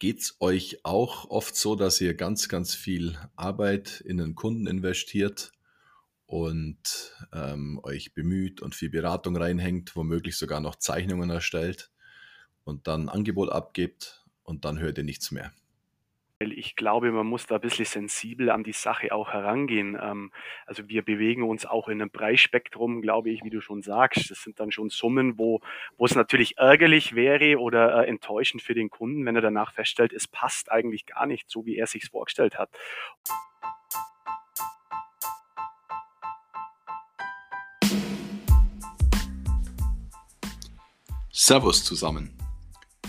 Geht 0.00 0.20
es 0.20 0.36
euch 0.40 0.80
auch 0.82 1.28
oft 1.28 1.54
so, 1.54 1.76
dass 1.76 2.00
ihr 2.00 2.14
ganz, 2.14 2.48
ganz 2.48 2.74
viel 2.74 3.18
Arbeit 3.36 4.00
in 4.00 4.16
den 4.16 4.34
Kunden 4.34 4.66
investiert 4.66 5.52
und 6.24 7.12
ähm, 7.34 7.78
euch 7.82 8.14
bemüht 8.14 8.62
und 8.62 8.74
viel 8.74 8.88
Beratung 8.88 9.36
reinhängt, 9.36 9.94
womöglich 9.94 10.38
sogar 10.38 10.60
noch 10.60 10.76
Zeichnungen 10.76 11.28
erstellt 11.28 11.90
und 12.64 12.86
dann 12.86 13.02
ein 13.02 13.08
Angebot 13.10 13.50
abgibt 13.50 14.24
und 14.42 14.64
dann 14.64 14.78
hört 14.78 14.96
ihr 14.96 15.04
nichts 15.04 15.32
mehr? 15.32 15.52
Ich 16.42 16.74
glaube, 16.74 17.12
man 17.12 17.26
muss 17.26 17.46
da 17.46 17.56
ein 17.56 17.60
bisschen 17.60 17.84
sensibel 17.84 18.48
an 18.48 18.64
die 18.64 18.72
Sache 18.72 19.12
auch 19.12 19.28
herangehen. 19.28 19.98
Ähm, 20.00 20.32
also 20.64 20.88
wir 20.88 21.02
bewegen 21.02 21.42
uns 21.42 21.66
auch 21.66 21.88
in 21.88 22.00
einem 22.00 22.10
Preisspektrum, 22.10 23.02
glaube 23.02 23.28
ich, 23.28 23.44
wie 23.44 23.50
du 23.50 23.60
schon 23.60 23.82
sagst. 23.82 24.30
Das 24.30 24.42
sind 24.42 24.58
dann 24.58 24.72
schon 24.72 24.88
Summen, 24.88 25.36
wo, 25.36 25.60
wo 25.98 26.06
es 26.06 26.14
natürlich 26.14 26.56
ärgerlich 26.56 27.14
wäre 27.14 27.58
oder 27.58 28.04
äh, 28.04 28.08
enttäuschend 28.08 28.62
für 28.62 28.72
den 28.72 28.88
Kunden, 28.88 29.26
wenn 29.26 29.36
er 29.36 29.42
danach 29.42 29.74
feststellt, 29.74 30.14
es 30.14 30.26
passt 30.28 30.72
eigentlich 30.72 31.04
gar 31.04 31.26
nicht 31.26 31.50
so, 31.50 31.66
wie 31.66 31.76
er 31.76 31.86
sich 31.86 32.08
vorgestellt 32.08 32.58
hat. 32.58 32.70
Servus 41.30 41.84
zusammen. 41.84 42.34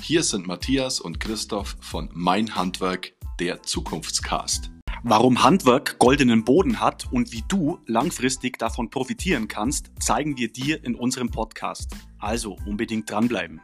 Hier 0.02 0.24
sind 0.24 0.48
Matthias 0.48 1.00
und 1.00 1.22
Christoph 1.22 1.78
von 1.80 2.10
Mein 2.12 2.56
Handwerk 2.56 3.14
der 3.42 3.64
Zukunftscast. 3.64 4.70
Warum 5.02 5.44
Handwerk 5.44 5.98
goldenen 5.98 6.46
Boden 6.46 6.80
hat 6.80 7.12
und 7.12 7.32
wie 7.32 7.44
du 7.48 7.80
langfristig 7.88 8.60
davon 8.60 8.92
profitieren 8.92 9.48
kannst, 9.48 9.90
zeigen 10.00 10.38
wir 10.38 10.54
dir 10.54 10.84
in 10.84 10.94
unserem 10.94 11.32
Podcast. 11.32 11.92
Also 12.20 12.56
unbedingt 12.68 13.10
dranbleiben. 13.10 13.60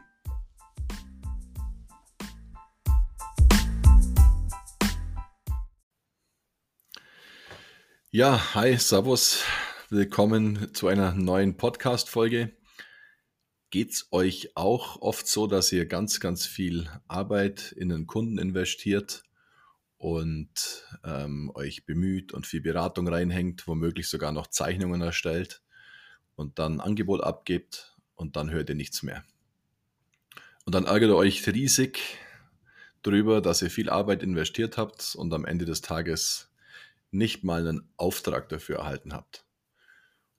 Ja, 8.10 8.54
hi, 8.56 8.76
Servus. 8.78 9.44
Willkommen 9.90 10.74
zu 10.74 10.88
einer 10.88 11.14
neuen 11.14 11.56
Podcast-Folge. 11.56 12.56
Geht 13.70 13.92
es 13.92 14.08
euch 14.10 14.56
auch 14.56 15.00
oft 15.00 15.28
so, 15.28 15.46
dass 15.46 15.70
ihr 15.70 15.86
ganz, 15.86 16.18
ganz 16.18 16.46
viel 16.46 16.90
Arbeit 17.06 17.70
in 17.70 17.90
den 17.90 18.08
Kunden 18.08 18.38
investiert 18.38 19.22
und 19.98 20.84
ähm, 21.04 21.50
euch 21.54 21.84
bemüht 21.84 22.32
und 22.32 22.46
viel 22.46 22.60
Beratung 22.60 23.08
reinhängt, 23.08 23.66
womöglich 23.66 24.08
sogar 24.08 24.32
noch 24.32 24.46
Zeichnungen 24.46 25.02
erstellt 25.02 25.60
und 26.36 26.58
dann 26.60 26.80
Angebot 26.80 27.22
abgibt 27.22 27.96
und 28.14 28.36
dann 28.36 28.50
hört 28.50 28.68
ihr 28.68 28.76
nichts 28.76 29.02
mehr. 29.02 29.24
Und 30.64 30.74
dann 30.74 30.84
ärgert 30.84 31.10
ihr 31.10 31.16
euch 31.16 31.46
riesig 31.46 31.98
darüber, 33.02 33.40
dass 33.40 33.60
ihr 33.62 33.70
viel 33.70 33.90
Arbeit 33.90 34.22
investiert 34.22 34.76
habt 34.76 35.14
und 35.16 35.32
am 35.34 35.44
Ende 35.44 35.64
des 35.64 35.80
Tages 35.80 36.50
nicht 37.10 37.42
mal 37.42 37.66
einen 37.66 37.88
Auftrag 37.96 38.48
dafür 38.48 38.78
erhalten 38.78 39.12
habt. 39.12 39.44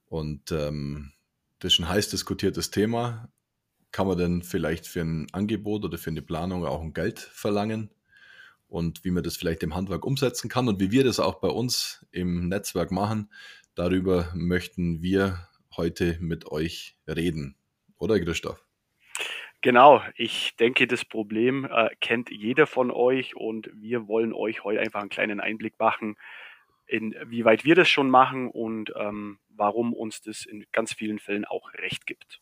Und 0.06 0.52
ähm, 0.52 1.12
das 1.58 1.74
ist 1.74 1.78
ein 1.80 1.88
heiß 1.88 2.08
diskutiertes 2.08 2.70
Thema. 2.70 3.30
Kann 3.92 4.06
man 4.06 4.16
denn 4.16 4.42
vielleicht 4.42 4.86
für 4.86 5.00
ein 5.00 5.26
Angebot 5.32 5.84
oder 5.84 5.98
für 5.98 6.10
eine 6.10 6.22
Planung 6.22 6.64
auch 6.64 6.80
ein 6.80 6.94
Geld 6.94 7.18
verlangen? 7.18 7.90
Und 8.70 9.04
wie 9.04 9.10
man 9.10 9.22
das 9.22 9.36
vielleicht 9.36 9.62
im 9.62 9.74
Handwerk 9.74 10.06
umsetzen 10.06 10.48
kann 10.48 10.68
und 10.68 10.80
wie 10.80 10.90
wir 10.90 11.04
das 11.04 11.20
auch 11.20 11.40
bei 11.40 11.48
uns 11.48 12.06
im 12.12 12.48
Netzwerk 12.48 12.90
machen. 12.90 13.30
Darüber 13.74 14.30
möchten 14.34 15.02
wir 15.02 15.48
heute 15.76 16.16
mit 16.20 16.46
euch 16.46 16.96
reden. 17.06 17.56
Oder 17.98 18.18
Christoph? 18.18 18.64
Genau, 19.62 20.02
ich 20.16 20.56
denke, 20.56 20.86
das 20.86 21.04
Problem 21.04 21.66
äh, 21.66 21.90
kennt 22.00 22.30
jeder 22.30 22.66
von 22.66 22.90
euch 22.90 23.36
und 23.36 23.68
wir 23.74 24.08
wollen 24.08 24.32
euch 24.32 24.64
heute 24.64 24.80
einfach 24.80 25.00
einen 25.00 25.10
kleinen 25.10 25.38
Einblick 25.38 25.78
machen, 25.78 26.16
inwieweit 26.86 27.64
wir 27.64 27.74
das 27.74 27.88
schon 27.88 28.08
machen 28.08 28.48
und 28.48 28.92
ähm, 28.96 29.38
warum 29.50 29.92
uns 29.92 30.22
das 30.22 30.46
in 30.46 30.64
ganz 30.72 30.94
vielen 30.94 31.18
Fällen 31.18 31.44
auch 31.44 31.74
recht 31.74 32.06
gibt. 32.06 32.40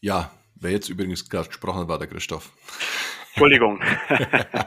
Ja, 0.00 0.32
wer 0.54 0.70
jetzt 0.70 0.88
übrigens 0.88 1.28
gerade 1.28 1.48
gesprochen 1.48 1.80
hat, 1.80 1.88
war 1.88 1.98
der 1.98 2.08
Christoph. 2.08 2.52
Entschuldigung. 3.34 3.80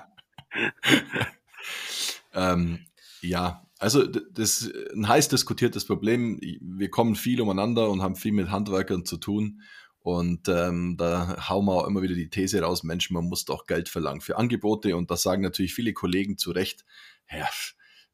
ähm, 2.33 2.85
ja, 3.21 3.65
also 3.79 4.05
das 4.05 4.61
ist 4.61 4.93
ein 4.93 5.07
heiß 5.07 5.29
diskutiertes 5.29 5.85
Problem. 5.85 6.39
Wir 6.41 6.89
kommen 6.89 7.15
viel 7.15 7.41
umeinander 7.41 7.89
und 7.89 8.01
haben 8.01 8.15
viel 8.15 8.31
mit 8.31 8.49
Handwerkern 8.49 9.05
zu 9.05 9.17
tun. 9.17 9.61
Und 9.99 10.47
ähm, 10.49 10.97
da 10.97 11.49
hauen 11.49 11.65
wir 11.65 11.73
auch 11.73 11.87
immer 11.87 12.03
wieder 12.03 12.13
die 12.13 12.29
These 12.29 12.61
raus, 12.61 12.83
Mensch, 12.83 13.09
man 13.09 13.25
muss 13.25 13.45
doch 13.45 13.65
Geld 13.65 13.89
verlangen 13.89 14.21
für 14.21 14.37
Angebote. 14.37 14.95
Und 14.95 15.09
da 15.09 15.17
sagen 15.17 15.41
natürlich 15.41 15.73
viele 15.73 15.93
Kollegen 15.93 16.37
zu 16.37 16.51
Recht, 16.51 16.85
ja, 17.31 17.47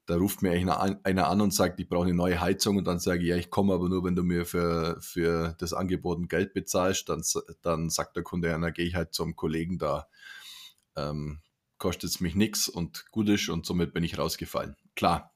da 0.06 0.16
ruft 0.16 0.42
mir 0.42 0.52
einer 0.52 1.28
an 1.28 1.42
und 1.42 1.54
sagt, 1.54 1.80
ich 1.80 1.88
brauche 1.88 2.06
eine 2.06 2.14
neue 2.14 2.42
Heizung. 2.42 2.78
Und 2.78 2.86
dann 2.86 3.00
sage 3.00 3.22
ich, 3.22 3.30
ja, 3.30 3.36
ich 3.36 3.50
komme 3.50 3.74
aber 3.74 3.88
nur, 3.88 4.04
wenn 4.04 4.16
du 4.16 4.24
mir 4.24 4.46
für, 4.46 5.00
für 5.00 5.56
das 5.60 5.74
Angebot 5.74 6.20
ein 6.20 6.28
Geld 6.28 6.54
bezahlst. 6.54 7.08
Dann, 7.08 7.24
dann 7.62 7.90
sagt 7.90 8.16
der 8.16 8.24
Kunde, 8.24 8.50
ja, 8.50 8.58
dann 8.58 8.74
gehe 8.74 8.86
ich 8.86 8.96
halt 8.96 9.14
zum 9.14 9.36
Kollegen 9.36 9.78
da. 9.78 10.08
Ähm, 10.96 11.42
kostet 11.78 12.10
es 12.10 12.20
mich 12.20 12.36
nichts 12.36 12.68
und 12.68 13.10
gut 13.12 13.30
ist. 13.30 13.50
Und 13.50 13.66
somit 13.66 13.94
bin 13.94 14.04
ich 14.04 14.18
rausgefallen. 14.18 14.76
Klar, 14.96 15.34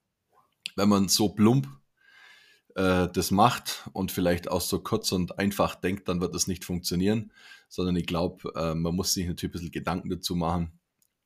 wenn 0.75 0.89
man 0.89 1.07
so 1.07 1.29
plump 1.29 1.67
äh, 2.75 3.07
das 3.07 3.31
macht 3.31 3.89
und 3.93 4.11
vielleicht 4.11 4.49
auch 4.49 4.61
so 4.61 4.79
kurz 4.79 5.11
und 5.11 5.39
einfach 5.39 5.75
denkt, 5.75 6.07
dann 6.07 6.21
wird 6.21 6.35
das 6.35 6.47
nicht 6.47 6.65
funktionieren, 6.65 7.31
sondern 7.69 7.95
ich 7.95 8.05
glaube, 8.05 8.51
äh, 8.55 8.75
man 8.75 8.95
muss 8.95 9.13
sich 9.13 9.27
natürlich 9.27 9.51
ein 9.51 9.53
bisschen 9.53 9.71
Gedanken 9.71 10.09
dazu 10.09 10.35
machen, 10.35 10.79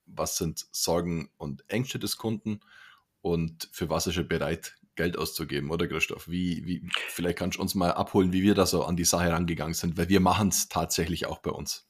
was 0.05 0.37
sind 0.37 0.67
Sorgen 0.71 1.29
und 1.37 1.63
Ängste 1.67 1.99
des 1.99 2.17
Kunden 2.17 2.59
und 3.21 3.69
für 3.71 3.89
was 3.89 4.07
ist 4.07 4.17
er 4.17 4.23
bereit, 4.23 4.75
Geld 4.95 5.17
auszugeben, 5.17 5.71
oder 5.71 5.87
Christoph? 5.87 6.27
Wie, 6.27 6.65
wie, 6.65 6.89
vielleicht 7.07 7.37
kannst 7.37 7.57
du 7.57 7.61
uns 7.61 7.75
mal 7.75 7.91
abholen, 7.91 8.33
wie 8.33 8.43
wir 8.43 8.55
da 8.55 8.65
so 8.65 8.83
an 8.83 8.95
die 8.95 9.05
Sache 9.05 9.31
rangegangen 9.31 9.73
sind, 9.73 9.97
weil 9.97 10.09
wir 10.09 10.19
machen 10.19 10.49
es 10.49 10.67
tatsächlich 10.67 11.25
auch 11.25 11.39
bei 11.39 11.51
uns. 11.51 11.89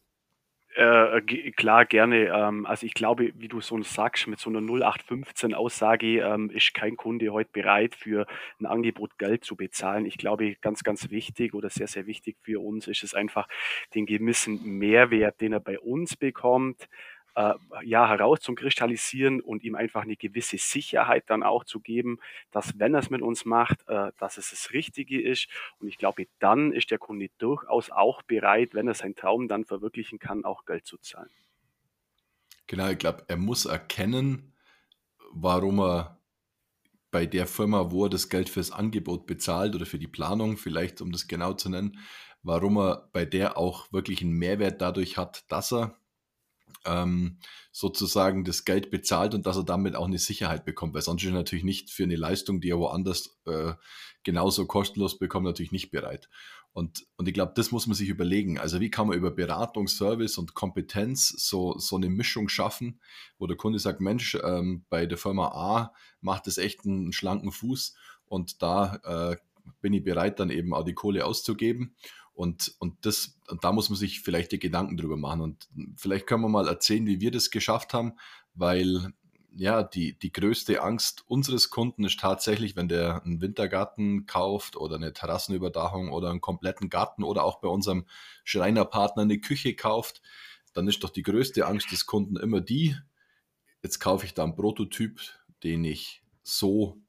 Äh, 0.80 1.22
klar, 1.58 1.86
gerne. 1.86 2.28
Ähm, 2.28 2.66
also 2.66 2.86
ich 2.86 2.94
glaube, 2.94 3.32
wie 3.36 3.50
du 3.50 3.60
so 3.60 3.82
sagst, 3.82 4.28
mit 4.28 4.40
so 4.40 4.50
einer 4.50 4.60
0815-Aussage 4.60 6.22
ähm, 6.22 6.50
ist 6.52 6.74
kein 6.74 6.96
Kunde 6.96 7.34
heute 7.34 7.50
bereit, 7.52 7.96
für 7.96 8.28
ein 8.62 8.66
Angebot 8.66 9.18
Geld 9.18 9.44
zu 9.44 9.58
bezahlen. 9.58 10.06
Ich 10.06 10.18
glaube, 10.18 10.56
ganz, 10.62 10.84
ganz 10.84 11.10
wichtig 11.10 11.54
oder 11.54 11.70
sehr, 11.70 11.88
sehr 11.88 12.06
wichtig 12.06 12.38
für 12.44 12.62
uns 12.64 12.88
ist 12.88 13.04
es 13.04 13.14
einfach, 13.14 13.50
den 13.94 14.06
gewissen 14.06 14.64
Mehrwert, 14.64 15.42
den 15.42 15.52
er 15.52 15.60
bei 15.60 15.80
uns 15.80 16.16
bekommt, 16.16 16.88
äh, 17.40 17.54
ja, 17.86 18.10
herauszukristallisieren 18.10 19.40
und 19.40 19.64
ihm 19.64 19.76
einfach 19.76 20.02
eine 20.02 20.18
gewisse 20.18 20.58
Sicherheit 20.58 21.24
dann 21.28 21.42
auch 21.42 21.64
zu 21.64 21.80
geben, 21.80 22.20
dass 22.52 22.78
wenn 22.78 22.94
er 22.94 23.00
es 23.00 23.10
mit 23.10 23.22
uns 23.22 23.46
macht, 23.46 23.88
äh, 23.88 24.12
dass 24.18 24.38
es 24.38 24.50
das 24.50 24.74
Richtige 24.74 25.22
ist. 25.22 25.48
Und 25.80 25.88
ich 25.88 25.98
glaube, 25.98 26.28
dann 26.40 26.74
ist 26.74 26.92
der 26.92 26.98
Kunde 26.98 27.30
durchaus 27.38 27.92
auch 27.92 28.24
bereit, 28.24 28.74
wenn 28.74 28.90
er 28.90 28.94
seinen 28.94 29.16
Traum 29.16 29.48
dann 29.48 29.64
verwirklichen 29.64 30.20
kann, 30.20 30.44
auch 30.44 30.66
Geld 30.66 30.86
zu 30.86 30.98
zahlen. 30.98 31.30
Genau, 32.68 32.90
ich 32.90 32.98
glaube, 32.98 33.24
er 33.30 33.38
muss 33.38 33.66
erkennen, 33.66 34.54
warum 35.32 35.80
er 35.80 36.20
bei 37.10 37.26
der 37.26 37.48
Firma, 37.48 37.90
wo 37.90 38.06
er 38.06 38.10
das 38.10 38.28
Geld 38.28 38.50
fürs 38.50 38.72
Angebot 38.72 39.26
bezahlt 39.26 39.76
oder 39.76 39.86
für 39.86 39.98
die 39.98 40.08
Planung, 40.08 40.58
vielleicht 40.58 41.02
um 41.02 41.12
das 41.14 41.28
genau 41.28 41.54
zu 41.54 41.70
nennen, 41.70 41.98
warum 42.44 42.78
er 42.78 43.10
bei 43.14 43.26
der 43.26 43.58
auch 43.58 43.92
wirklich 43.94 44.22
einen 44.22 44.34
Mehrwert 44.34 44.82
dadurch 44.82 45.18
hat, 45.18 45.50
dass 45.50 45.72
er 45.72 45.99
ähm, 46.90 47.38
sozusagen 47.72 48.44
das 48.44 48.66
Geld 48.66 48.90
bezahlt 48.90 49.34
und 49.36 49.46
dass 49.46 49.58
er 49.58 49.64
damit 49.64 49.96
auch 49.96 50.08
eine 50.08 50.20
Sicherheit 50.20 50.66
bekommt, 50.66 50.94
weil 50.94 51.02
sonst 51.02 51.24
ist 51.24 51.30
er 51.30 51.34
natürlich 51.34 51.64
nicht 51.64 51.92
für 51.92 52.04
eine 52.04 52.16
Leistung, 52.16 52.62
die 52.62 52.70
er 52.70 52.80
woanders 52.80 53.40
äh, 53.46 53.74
genauso 54.24 54.66
kostenlos 54.66 55.18
bekommt, 55.18 55.46
natürlich 55.46 55.72
nicht 55.72 55.92
bereit. 55.92 56.30
Und, 56.72 57.06
und 57.18 57.28
ich 57.28 57.34
glaube, 57.34 57.54
das 57.56 57.72
muss 57.72 57.88
man 57.88 57.96
sich 57.96 58.10
überlegen. 58.10 58.60
Also 58.60 58.80
wie 58.80 58.92
kann 58.92 59.08
man 59.08 59.18
über 59.18 59.32
Beratung, 59.32 59.88
Service 59.88 60.38
und 60.38 60.54
Kompetenz 60.54 61.30
so, 61.30 61.78
so 61.78 61.96
eine 61.96 62.10
Mischung 62.10 62.48
schaffen, 62.48 63.00
wo 63.38 63.48
der 63.48 63.58
Kunde 63.58 63.80
sagt, 63.80 64.02
Mensch, 64.02 64.38
ähm, 64.44 64.86
bei 64.90 65.06
der 65.06 65.18
Firma 65.18 65.48
A 65.48 65.94
macht 66.22 66.48
es 66.48 66.58
echt 66.58 66.86
einen 66.86 67.12
schlanken 67.12 67.52
Fuß 67.52 67.96
und 68.26 68.62
da 68.62 69.32
äh, 69.32 69.38
bin 69.82 69.94
ich 69.94 70.04
bereit, 70.04 70.40
dann 70.40 70.50
eben 70.50 70.74
auch 70.74 70.84
die 70.84 70.94
Kohle 70.94 71.26
auszugeben. 71.26 71.96
Und, 72.40 72.74
und, 72.80 73.06
das, 73.06 73.38
und 73.50 73.66
da 73.66 73.74
muss 73.74 73.90
man 73.90 73.98
sich 73.98 74.22
vielleicht 74.22 74.54
die 74.54 74.60
Gedanken 74.60 74.96
drüber 74.96 75.18
machen. 75.18 75.42
Und 75.42 75.68
vielleicht 75.98 76.26
können 76.26 76.42
wir 76.42 76.48
mal 76.48 76.70
erzählen, 76.70 77.06
wie 77.06 77.20
wir 77.20 77.32
das 77.32 77.52
geschafft 77.52 77.94
haben, 77.94 78.14
weil 78.54 79.12
ja, 79.52 79.84
die, 79.84 80.18
die 80.18 80.32
größte 80.32 80.82
Angst 80.82 81.26
unseres 81.28 81.70
Kunden 81.70 82.06
ist 82.06 82.18
tatsächlich, 82.18 82.78
wenn 82.78 82.88
der 82.88 83.26
einen 83.26 83.42
Wintergarten 83.42 84.26
kauft 84.26 84.78
oder 84.78 84.96
eine 84.96 85.12
Terrassenüberdachung 85.12 86.14
oder 86.14 86.30
einen 86.30 86.40
kompletten 86.40 86.90
Garten 86.90 87.26
oder 87.26 87.44
auch 87.44 87.60
bei 87.60 87.68
unserem 87.68 88.06
Schreinerpartner 88.46 89.24
eine 89.24 89.42
Küche 89.42 89.76
kauft, 89.76 90.22
dann 90.72 90.88
ist 90.88 91.04
doch 91.04 91.10
die 91.10 91.24
größte 91.24 91.66
Angst 91.66 91.92
des 91.92 92.06
Kunden 92.06 92.38
immer 92.38 92.62
die, 92.62 92.96
jetzt 93.84 94.00
kaufe 94.00 94.26
ich 94.26 94.34
da 94.34 94.46
einen 94.46 94.56
Prototyp, 94.56 95.20
den 95.66 95.84
ich 95.84 96.24
so 96.42 97.02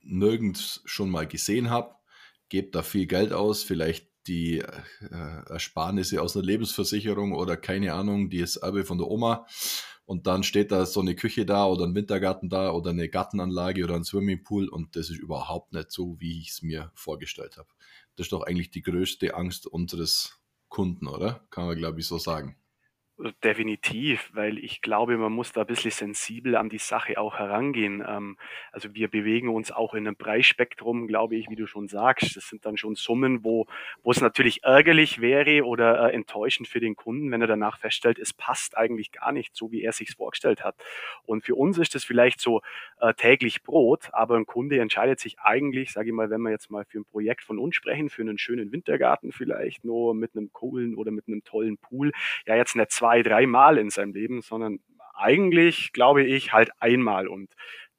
nirgends 0.00 0.80
schon 0.84 1.10
mal 1.10 1.26
gesehen 1.26 1.70
habe, 1.70 1.96
gebe 2.48 2.70
da 2.70 2.84
viel 2.84 3.06
Geld 3.06 3.32
aus, 3.32 3.64
vielleicht 3.64 4.09
die 4.30 4.58
äh, 4.58 5.42
Ersparnisse 5.48 6.22
aus 6.22 6.36
einer 6.36 6.46
Lebensversicherung 6.46 7.34
oder 7.34 7.56
keine 7.56 7.92
Ahnung, 7.94 8.30
die 8.30 8.46
Erbe 8.62 8.84
von 8.84 8.96
der 8.96 9.08
Oma. 9.08 9.44
Und 10.04 10.26
dann 10.26 10.42
steht 10.42 10.72
da 10.72 10.86
so 10.86 11.00
eine 11.00 11.14
Küche 11.14 11.44
da 11.44 11.66
oder 11.66 11.84
ein 11.84 11.94
Wintergarten 11.94 12.48
da 12.48 12.70
oder 12.70 12.90
eine 12.90 13.08
Gartenanlage 13.08 13.84
oder 13.84 13.96
ein 13.96 14.04
Swimmingpool 14.04 14.68
und 14.68 14.96
das 14.96 15.10
ist 15.10 15.18
überhaupt 15.18 15.72
nicht 15.72 15.90
so, 15.90 16.16
wie 16.18 16.40
ich 16.40 16.50
es 16.50 16.62
mir 16.62 16.90
vorgestellt 16.94 17.56
habe. 17.58 17.68
Das 18.16 18.26
ist 18.26 18.32
doch 18.32 18.42
eigentlich 18.42 18.70
die 18.70 18.82
größte 18.82 19.34
Angst 19.34 19.66
unseres 19.66 20.40
Kunden, 20.68 21.06
oder? 21.06 21.46
Kann 21.50 21.66
man, 21.66 21.76
glaube 21.76 22.00
ich, 22.00 22.06
so 22.06 22.18
sagen. 22.18 22.56
Definitiv, 23.44 24.30
weil 24.32 24.56
ich 24.56 24.80
glaube, 24.80 25.18
man 25.18 25.30
muss 25.32 25.52
da 25.52 25.60
ein 25.60 25.66
bisschen 25.66 25.90
sensibel 25.90 26.56
an 26.56 26.70
die 26.70 26.78
Sache 26.78 27.18
auch 27.18 27.38
herangehen. 27.38 28.02
Ähm, 28.06 28.38
also 28.72 28.94
wir 28.94 29.08
bewegen 29.08 29.50
uns 29.50 29.70
auch 29.70 29.92
in 29.92 30.06
einem 30.06 30.16
Preisspektrum, 30.16 31.06
glaube 31.06 31.36
ich, 31.36 31.50
wie 31.50 31.56
du 31.56 31.66
schon 31.66 31.86
sagst. 31.86 32.34
Das 32.34 32.48
sind 32.48 32.64
dann 32.64 32.78
schon 32.78 32.94
Summen, 32.94 33.44
wo, 33.44 33.66
wo 34.02 34.10
es 34.10 34.22
natürlich 34.22 34.64
ärgerlich 34.64 35.20
wäre 35.20 35.66
oder 35.66 36.08
äh, 36.08 36.14
enttäuschend 36.14 36.66
für 36.66 36.80
den 36.80 36.96
Kunden, 36.96 37.30
wenn 37.30 37.42
er 37.42 37.46
danach 37.46 37.78
feststellt, 37.78 38.18
es 38.18 38.32
passt 38.32 38.78
eigentlich 38.78 39.12
gar 39.12 39.32
nicht 39.32 39.54
so, 39.54 39.70
wie 39.70 39.82
er 39.82 39.92
sich 39.92 40.12
vorgestellt 40.12 40.64
hat. 40.64 40.76
Und 41.26 41.44
für 41.44 41.56
uns 41.56 41.76
ist 41.76 41.94
das 41.94 42.04
vielleicht 42.04 42.40
so 42.40 42.62
äh, 43.00 43.12
täglich 43.12 43.62
Brot, 43.62 44.08
aber 44.12 44.36
ein 44.36 44.46
Kunde 44.46 44.80
entscheidet 44.80 45.20
sich 45.20 45.38
eigentlich, 45.40 45.92
sage 45.92 46.08
ich 46.08 46.14
mal, 46.14 46.30
wenn 46.30 46.40
wir 46.40 46.52
jetzt 46.52 46.70
mal 46.70 46.86
für 46.86 47.00
ein 47.00 47.04
Projekt 47.04 47.44
von 47.44 47.58
uns 47.58 47.74
sprechen, 47.74 48.08
für 48.08 48.22
einen 48.22 48.38
schönen 48.38 48.72
Wintergarten 48.72 49.30
vielleicht 49.30 49.84
nur 49.84 50.14
mit 50.14 50.34
einem 50.34 50.50
coolen 50.54 50.94
oder 50.94 51.10
mit 51.10 51.28
einem 51.28 51.44
tollen 51.44 51.76
Pool, 51.76 52.12
ja 52.46 52.56
jetzt 52.56 52.76
nicht 52.76 52.90
zwei 52.90 53.09
zwei, 53.10 53.22
dreimal 53.22 53.78
in 53.78 53.90
seinem 53.90 54.12
Leben, 54.12 54.40
sondern 54.40 54.78
eigentlich, 55.14 55.92
glaube 55.92 56.24
ich, 56.24 56.52
halt 56.52 56.70
einmal. 56.78 57.26
Und 57.26 57.50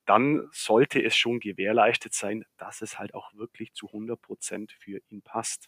dann 0.05 0.47
sollte 0.51 1.03
es 1.03 1.15
schon 1.15 1.39
gewährleistet 1.39 2.13
sein, 2.13 2.45
dass 2.57 2.81
es 2.81 2.97
halt 2.97 3.13
auch 3.13 3.33
wirklich 3.33 3.73
zu 3.73 3.87
100 3.87 4.21
Prozent 4.21 4.71
für 4.71 5.01
ihn 5.09 5.21
passt. 5.21 5.67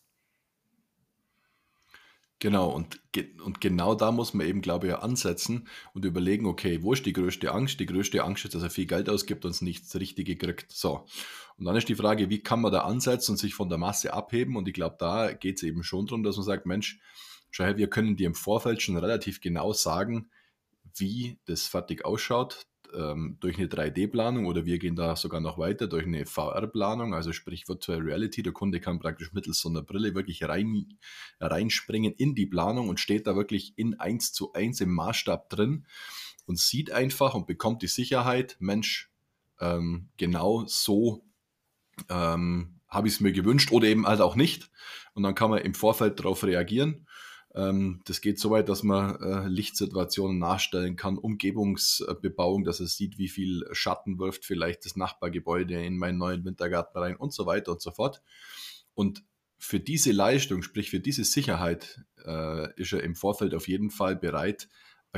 Genau, 2.39 2.69
und, 2.69 3.01
und 3.43 3.61
genau 3.61 3.95
da 3.95 4.11
muss 4.11 4.33
man 4.33 4.47
eben, 4.47 4.61
glaube 4.61 4.87
ich, 4.87 4.95
ansetzen 4.95 5.67
und 5.93 6.03
überlegen, 6.03 6.45
okay, 6.45 6.81
wo 6.81 6.93
ist 6.93 7.05
die 7.05 7.13
größte 7.13 7.51
Angst? 7.51 7.79
Die 7.79 7.85
größte 7.85 8.23
Angst 8.23 8.45
ist, 8.45 8.55
dass 8.55 8.63
er 8.63 8.69
viel 8.69 8.85
Geld 8.85 9.09
ausgibt 9.09 9.45
und 9.45 9.51
es 9.51 9.61
nichts 9.61 9.95
Richtige 9.95 10.37
kriegt. 10.37 10.71
So. 10.71 11.05
Und 11.57 11.65
dann 11.65 11.75
ist 11.75 11.87
die 11.87 11.95
Frage, 11.95 12.29
wie 12.29 12.41
kann 12.41 12.61
man 12.61 12.71
da 12.71 12.81
ansetzen 12.81 13.31
und 13.31 13.37
sich 13.37 13.53
von 13.53 13.69
der 13.69 13.77
Masse 13.77 14.13
abheben? 14.13 14.55
Und 14.55 14.67
ich 14.67 14.73
glaube, 14.73 14.95
da 14.99 15.31
geht 15.33 15.57
es 15.57 15.63
eben 15.63 15.83
schon 15.83 16.05
darum, 16.05 16.23
dass 16.23 16.35
man 16.35 16.45
sagt, 16.45 16.65
Mensch, 16.65 16.99
schau 17.53 17.65
her, 17.65 17.77
wir 17.77 17.87
können 17.87 18.17
dir 18.17 18.27
im 18.27 18.35
Vorfeld 18.35 18.81
schon 18.81 18.97
relativ 18.97 19.39
genau 19.39 19.73
sagen, 19.73 20.29
wie 20.95 21.37
das 21.45 21.67
fertig 21.67 22.03
ausschaut 22.03 22.65
ähm, 22.93 23.37
durch 23.39 23.57
eine 23.57 23.67
3D-Planung 23.67 24.47
oder 24.47 24.65
wir 24.65 24.79
gehen 24.79 24.95
da 24.95 25.15
sogar 25.15 25.39
noch 25.39 25.59
weiter 25.59 25.87
durch 25.87 26.05
eine 26.05 26.25
VR-Planung, 26.25 27.13
also 27.13 27.31
sprich 27.31 27.67
Virtual 27.67 27.99
Reality. 27.99 28.41
Der 28.41 28.53
Kunde 28.53 28.79
kann 28.79 28.99
praktisch 28.99 29.33
mittels 29.33 29.59
so 29.59 29.69
einer 29.69 29.83
Brille 29.83 30.15
wirklich 30.15 30.43
rein, 30.43 30.97
reinspringen 31.39 32.13
in 32.13 32.33
die 32.33 32.47
Planung 32.47 32.89
und 32.89 32.99
steht 32.99 33.27
da 33.27 33.35
wirklich 33.35 33.73
in 33.77 33.99
1 33.99 34.33
zu 34.33 34.53
1 34.53 34.81
im 34.81 34.91
Maßstab 34.91 35.49
drin 35.49 35.85
und 36.45 36.59
sieht 36.59 36.91
einfach 36.91 37.35
und 37.35 37.45
bekommt 37.45 37.83
die 37.83 37.87
Sicherheit, 37.87 38.57
Mensch, 38.59 39.11
ähm, 39.59 40.09
genau 40.17 40.65
so 40.65 41.23
ähm, 42.09 42.79
habe 42.87 43.07
ich 43.07 43.15
es 43.15 43.19
mir 43.19 43.31
gewünscht 43.31 43.71
oder 43.71 43.87
eben 43.87 44.07
halt 44.07 44.21
auch 44.21 44.35
nicht. 44.35 44.71
Und 45.13 45.21
dann 45.21 45.35
kann 45.35 45.51
man 45.51 45.61
im 45.61 45.75
Vorfeld 45.75 46.19
darauf 46.19 46.43
reagieren 46.43 47.05
das 48.05 48.21
geht 48.21 48.39
so 48.39 48.49
weit, 48.49 48.67
dass 48.67 48.81
man 48.81 49.15
äh, 49.21 49.47
Lichtsituationen 49.47 50.39
nachstellen 50.39 50.95
kann, 50.95 51.19
Umgebungsbebauung, 51.19 52.63
dass 52.63 52.79
es 52.79 52.97
sieht, 52.97 53.19
wie 53.19 53.27
viel 53.27 53.63
Schatten 53.71 54.17
wirft 54.17 54.43
vielleicht 54.43 54.85
das 54.85 54.95
Nachbargebäude 54.95 55.83
in 55.85 55.97
meinen 55.97 56.17
neuen 56.17 56.43
Wintergarten 56.45 56.97
rein 56.97 57.15
und 57.15 57.31
so 57.31 57.45
weiter 57.45 57.71
und 57.71 57.81
so 57.81 57.91
fort. 57.91 58.23
Und 58.95 59.23
für 59.59 59.79
diese 59.79 60.11
Leistung, 60.11 60.63
sprich 60.63 60.89
für 60.89 60.99
diese 60.99 61.23
Sicherheit, 61.23 62.03
äh, 62.25 62.73
ist 62.73 62.91
er 62.91 63.03
im 63.03 63.15
Vorfeld 63.15 63.53
auf 63.53 63.67
jeden 63.67 63.91
Fall 63.91 64.15
bereit, 64.15 64.67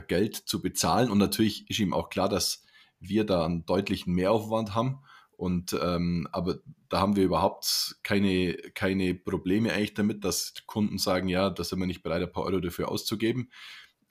Geld 0.08 0.36
zu 0.36 0.62
bezahlen. 0.62 1.10
Und 1.10 1.20
natürlich 1.20 1.70
ist 1.70 1.80
ihm 1.80 1.94
auch 1.94 2.10
klar, 2.10 2.28
dass 2.28 2.66
wir 3.00 3.24
da 3.24 3.46
einen 3.46 3.66
deutlichen 3.66 4.14
Mehraufwand 4.14 4.76
haben 4.76 5.00
und 5.38 5.78
ähm, 5.82 6.28
aber 6.32 6.60
da 6.90 7.00
haben 7.00 7.16
wir 7.16 7.24
überhaupt 7.24 7.98
keine, 8.04 8.54
keine 8.74 9.16
Probleme 9.16 9.74
eigentlich 9.74 9.94
damit, 9.94 10.24
dass 10.24 10.54
Kunden 10.66 10.98
sagen, 10.98 11.28
ja, 11.28 11.50
da 11.50 11.64
sind 11.64 11.80
wir 11.80 11.88
nicht 11.88 12.04
bereit, 12.04 12.22
ein 12.22 12.32
paar 12.32 12.44
Euro 12.44 12.60
dafür 12.60 12.90
auszugeben. 12.90 13.50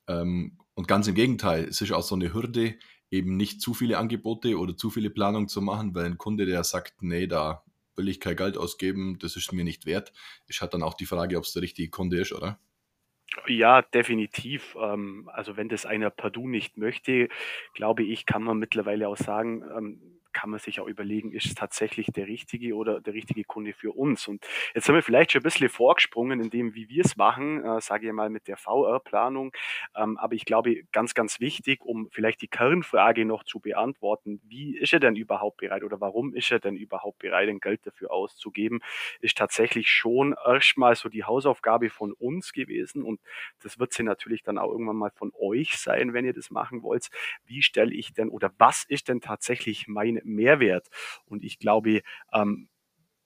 Ähm, 0.07 0.59
und 0.75 0.89
ganz 0.89 1.07
im 1.07 1.15
Gegenteil, 1.15 1.65
es 1.65 1.81
ist 1.81 1.93
auch 1.93 2.03
so 2.03 2.15
eine 2.15 2.35
Hürde, 2.35 2.77
eben 3.11 3.37
nicht 3.37 3.61
zu 3.61 3.75
viele 3.75 3.99
Angebote 3.99 4.59
oder 4.59 4.77
zu 4.77 4.91
viele 4.91 5.11
Planungen 5.11 5.49
zu 5.49 5.63
machen, 5.63 5.95
weil 5.95 6.07
ein 6.07 6.19
Kunde, 6.19 6.47
der 6.47 6.65
sagt, 6.65 7.03
nee, 7.03 7.27
da 7.27 7.65
will 7.97 8.09
ich 8.09 8.21
kein 8.21 8.37
Geld 8.37 8.59
ausgeben, 8.59 9.19
das 9.21 9.37
ist 9.37 9.53
mir 9.53 9.65
nicht 9.65 9.87
wert, 9.87 10.13
ist 10.49 10.61
halt 10.61 10.75
dann 10.75 10.83
auch 10.83 10.95
die 10.95 11.07
Frage, 11.07 11.39
ob 11.39 11.45
es 11.45 11.53
der 11.53 11.63
richtige 11.63 11.91
Kunde 11.91 12.21
ist, 12.21 12.33
oder? 12.33 12.59
Ja, 13.47 13.83
definitiv. 13.83 14.77
Ähm, 14.81 15.29
also 15.33 15.57
wenn 15.57 15.69
das 15.69 15.87
einer 15.87 16.11
Purdue 16.11 16.49
nicht 16.49 16.77
möchte, 16.77 17.29
glaube 17.75 18.03
ich, 18.05 18.27
kann 18.27 18.43
man 18.43 18.59
mittlerweile 18.59 19.09
auch 19.09 19.17
sagen, 19.17 19.63
ähm, 19.77 20.21
kann 20.35 20.51
man 20.51 20.61
sich 20.61 20.81
auch 20.81 20.87
überlegen, 20.87 21.33
ist 21.33 21.47
es 21.47 21.55
tatsächlich 21.55 22.09
der 22.09 22.27
richtige 22.27 22.75
oder 22.75 23.01
der 23.01 23.15
richtige 23.15 23.45
Kunde 23.45 23.73
für 23.73 23.93
uns? 23.93 24.29
Und 24.29 24.47
jetzt 24.75 24.89
haben 24.89 24.97
wir 24.97 25.03
vielleicht 25.03 25.33
schon 25.33 25.41
ein 25.41 25.45
bisschen 25.45 25.71
vorgesprungen 25.71 26.41
in 26.41 26.51
dem, 26.51 26.75
wie 26.75 26.91
wir 26.91 27.05
es 27.05 27.17
machen, 27.17 27.65
äh, 27.65 27.81
sage 27.81 28.07
ich 28.07 28.13
mal 28.13 28.29
mit 28.29 28.49
der 28.49 28.59
VR-Planung. 28.59 29.53
Ähm, 29.97 30.19
aber 30.19 30.35
ich 30.35 30.45
glaube, 30.45 30.83
ganz, 30.93 31.15
ganz 31.15 31.41
wichtig, 31.41 31.81
um 31.85 32.11
vielleicht 32.11 32.43
die 32.43 32.49
Kernfrage 32.49 33.25
noch 33.25 33.45
zu 33.45 33.61
beantworten, 33.61 34.41
wie 34.45 34.77
ist 34.77 34.93
er 34.93 35.01
denn 35.01 35.17
überhaupt 35.17 35.59
bereit 35.59 35.85
oder 35.85 36.01
warum 36.01 36.35
ist 36.35 36.51
er 36.51 36.59
denn 36.59 36.77
überhaupt 36.77 37.19
bereit, 37.19 37.49
ein 37.49 37.61
Geld 37.61 37.87
dafür 37.87 38.11
auszugeben, 38.13 38.81
ist 39.21 39.39
tatsächlich 39.39 39.89
schon 39.91 40.35
erstmal 40.45 40.97
so 40.97 41.09
die 41.09 41.25
Hausaufgabe 41.25 41.91
von 41.91 42.13
uns 42.13 42.53
gewesen. 42.53 43.03
Und 43.03 43.21
das 43.63 43.79
wird 43.79 43.93
sie 43.93 44.03
natürlich 44.03 44.43
dann 44.43 44.59
auch 44.59 44.71
irgendwann 44.71 44.97
mal 44.97 45.11
von 45.11 45.33
euch 45.39 45.79
sein, 45.79 46.13
wenn 46.13 46.25
ihr 46.25 46.35
das 46.35 46.51
machen 46.51 46.83
wollt. 46.83 47.09
Wie 47.47 47.63
stelle 47.63 47.95
ich 47.95 48.13
denn 48.13 48.29
oder 48.29 48.53
was 48.59 48.85
ist 48.85 49.09
denn 49.09 49.21
tatsächlich 49.21 49.87
mein 49.89 50.21
Mehrwert. 50.25 50.89
Und 51.27 51.45
ich 51.45 51.59
glaube, 51.59 52.03
ähm, 52.33 52.69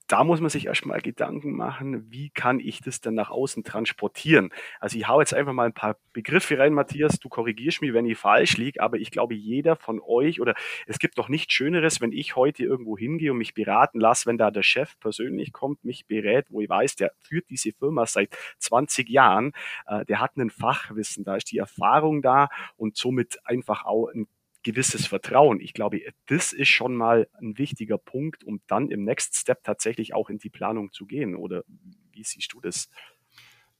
da 0.08 0.24
muss 0.24 0.40
man 0.40 0.48
sich 0.48 0.66
erstmal 0.66 1.00
Gedanken 1.02 1.54
machen, 1.54 2.10
wie 2.10 2.30
kann 2.30 2.60
ich 2.60 2.80
das 2.80 3.00
denn 3.00 3.14
nach 3.14 3.28
außen 3.30 3.62
transportieren? 3.62 4.50
Also 4.80 4.96
ich 4.96 5.06
hau 5.06 5.20
jetzt 5.20 5.34
einfach 5.34 5.52
mal 5.52 5.66
ein 5.66 5.74
paar 5.74 5.98
Begriffe 6.14 6.58
rein, 6.58 6.72
Matthias, 6.72 7.20
du 7.20 7.28
korrigierst 7.28 7.82
mich, 7.82 7.92
wenn 7.92 8.06
ich 8.06 8.16
falsch 8.16 8.56
liege, 8.56 8.82
aber 8.82 8.96
ich 8.96 9.10
glaube, 9.10 9.34
jeder 9.34 9.76
von 9.76 10.00
euch 10.00 10.40
oder 10.40 10.54
es 10.86 10.98
gibt 10.98 11.18
doch 11.18 11.28
nichts 11.28 11.52
Schöneres, 11.52 12.00
wenn 12.00 12.12
ich 12.12 12.36
heute 12.36 12.64
irgendwo 12.64 12.96
hingehe 12.96 13.32
und 13.32 13.38
mich 13.38 13.52
beraten 13.52 14.00
lasse, 14.00 14.24
wenn 14.26 14.38
da 14.38 14.50
der 14.50 14.62
Chef 14.62 14.98
persönlich 14.98 15.52
kommt, 15.52 15.84
mich 15.84 16.06
berät, 16.06 16.46
wo 16.48 16.62
ich 16.62 16.70
weiß, 16.70 16.96
der 16.96 17.12
führt 17.18 17.50
diese 17.50 17.72
Firma 17.72 18.06
seit 18.06 18.34
20 18.60 19.10
Jahren, 19.10 19.52
äh, 19.86 20.06
der 20.06 20.20
hat 20.20 20.36
ein 20.38 20.48
Fachwissen, 20.48 21.22
da 21.22 21.36
ist 21.36 21.52
die 21.52 21.58
Erfahrung 21.58 22.22
da 22.22 22.48
und 22.76 22.96
somit 22.96 23.38
einfach 23.44 23.84
auch 23.84 24.08
ein 24.08 24.26
gewisses 24.68 25.06
Vertrauen. 25.06 25.60
Ich 25.60 25.72
glaube, 25.72 26.02
das 26.26 26.52
ist 26.52 26.68
schon 26.68 26.94
mal 26.94 27.26
ein 27.40 27.56
wichtiger 27.56 27.96
Punkt, 27.96 28.44
um 28.44 28.60
dann 28.66 28.90
im 28.90 29.02
Next 29.02 29.34
Step 29.34 29.64
tatsächlich 29.64 30.12
auch 30.12 30.28
in 30.28 30.37
die 30.37 30.50
Planung 30.50 30.92
zu 30.92 31.06
gehen. 31.06 31.34
Oder 31.34 31.64
wie 32.12 32.22
siehst 32.22 32.52
du 32.52 32.60
das? 32.60 32.90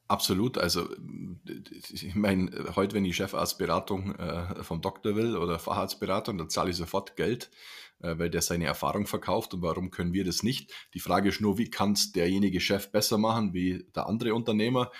Absolut. 0.07 0.57
Also, 0.57 0.89
ich 1.91 2.15
meine, 2.15 2.49
heute, 2.75 2.95
wenn 2.95 3.05
ich 3.05 3.17
Chefarztberatung 3.17 4.15
äh, 4.15 4.63
vom 4.63 4.81
Doktor 4.81 5.15
will 5.15 5.37
oder 5.37 5.59
Facharztberatung, 5.59 6.39
dann 6.39 6.49
zahle 6.49 6.71
ich 6.71 6.75
sofort 6.75 7.15
Geld, 7.15 7.51
äh, 7.99 8.17
weil 8.17 8.31
der 8.31 8.41
seine 8.41 8.65
Erfahrung 8.65 9.05
verkauft. 9.05 9.53
Und 9.53 9.61
warum 9.61 9.91
können 9.91 10.13
wir 10.13 10.25
das 10.25 10.41
nicht? 10.41 10.73
Die 10.95 10.99
Frage 10.99 11.29
ist 11.29 11.39
nur, 11.39 11.59
wie 11.59 11.69
kann 11.69 11.91
es 11.91 12.11
derjenige 12.11 12.59
Chef 12.59 12.91
besser 12.91 13.19
machen 13.19 13.53
wie 13.53 13.85
der 13.93 14.07
andere 14.07 14.33
Unternehmer? 14.33 14.91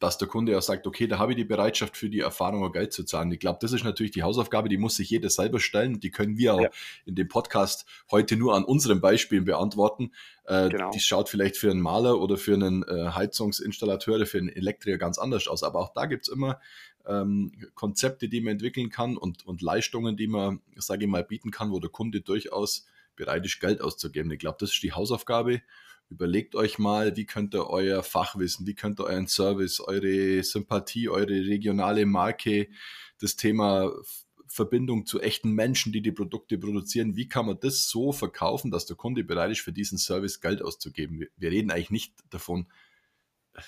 Dass 0.00 0.16
der 0.16 0.28
Kunde 0.28 0.56
auch 0.56 0.62
sagt, 0.62 0.86
okay, 0.86 1.06
da 1.06 1.18
habe 1.18 1.32
ich 1.32 1.36
die 1.36 1.44
Bereitschaft 1.44 1.96
für 1.96 2.08
die 2.08 2.20
Erfahrung 2.20 2.64
auch 2.64 2.72
Geld 2.72 2.92
zu 2.92 3.04
zahlen. 3.04 3.30
Ich 3.30 3.38
glaube, 3.38 3.58
das 3.60 3.72
ist 3.72 3.84
natürlich 3.84 4.12
die 4.12 4.22
Hausaufgabe, 4.22 4.70
die 4.70 4.78
muss 4.78 4.96
sich 4.96 5.10
jeder 5.10 5.28
selber 5.28 5.60
stellen. 5.60 6.00
Die 6.00 6.10
können 6.10 6.38
wir 6.38 6.54
auch 6.54 6.62
ja. 6.62 6.70
in 7.04 7.14
dem 7.14 7.28
Podcast 7.28 7.84
heute 8.10 8.36
nur 8.36 8.56
an 8.56 8.64
unseren 8.64 9.02
Beispielen 9.02 9.44
beantworten. 9.44 10.12
Äh, 10.44 10.70
genau. 10.70 10.90
Die 10.90 11.00
schaut 11.00 11.28
vielleicht 11.28 11.58
für 11.58 11.70
einen 11.70 11.82
Maler 11.82 12.18
oder 12.18 12.38
für 12.38 12.54
einen 12.54 12.82
äh, 12.82 13.10
Heizungsinstallateur 13.10 14.16
oder 14.16 14.26
für 14.26 14.38
einen 14.38 14.48
Elektriker 14.48 14.96
ganz 14.96 15.18
anders 15.18 15.46
aus. 15.46 15.62
Aber 15.62 15.78
auch 15.80 15.92
da 15.92 16.06
gibt 16.06 16.26
es 16.26 16.32
immer 16.32 16.58
ähm, 17.06 17.52
Konzepte, 17.74 18.30
die 18.30 18.40
man 18.40 18.52
entwickeln 18.52 18.88
kann 18.88 19.18
und, 19.18 19.46
und 19.46 19.60
Leistungen, 19.60 20.16
die 20.16 20.28
man, 20.28 20.60
sage 20.76 21.04
ich 21.04 21.10
mal, 21.10 21.24
bieten 21.24 21.50
kann, 21.50 21.72
wo 21.72 21.78
der 21.78 21.90
Kunde 21.90 22.22
durchaus 22.22 22.86
bereit 23.16 23.44
ist, 23.44 23.60
Geld 23.60 23.82
auszugeben. 23.82 24.30
Ich 24.30 24.38
glaube, 24.38 24.56
das 24.60 24.72
ist 24.72 24.82
die 24.82 24.92
Hausaufgabe. 24.92 25.60
Überlegt 26.10 26.56
euch 26.56 26.78
mal, 26.78 27.16
wie 27.16 27.24
könnt 27.24 27.54
ihr 27.54 27.68
euer 27.68 28.02
Fachwissen, 28.02 28.66
wie 28.66 28.74
könnt 28.74 29.00
ihr 29.00 29.04
euren 29.04 29.28
Service, 29.28 29.80
eure 29.80 30.42
Sympathie, 30.42 31.08
eure 31.08 31.46
regionale 31.46 32.04
Marke, 32.04 32.68
das 33.20 33.36
Thema 33.36 33.92
Verbindung 34.46 35.06
zu 35.06 35.20
echten 35.20 35.52
Menschen, 35.52 35.92
die 35.92 36.02
die 36.02 36.10
Produkte 36.10 36.58
produzieren, 36.58 37.14
wie 37.14 37.28
kann 37.28 37.46
man 37.46 37.60
das 37.60 37.88
so 37.88 38.10
verkaufen, 38.10 38.72
dass 38.72 38.86
der 38.86 38.96
Kunde 38.96 39.22
bereit 39.22 39.52
ist, 39.52 39.60
für 39.60 39.72
diesen 39.72 39.98
Service 39.98 40.40
Geld 40.40 40.62
auszugeben? 40.62 41.26
Wir 41.36 41.50
reden 41.52 41.70
eigentlich 41.70 41.90
nicht 41.90 42.14
davon 42.30 42.66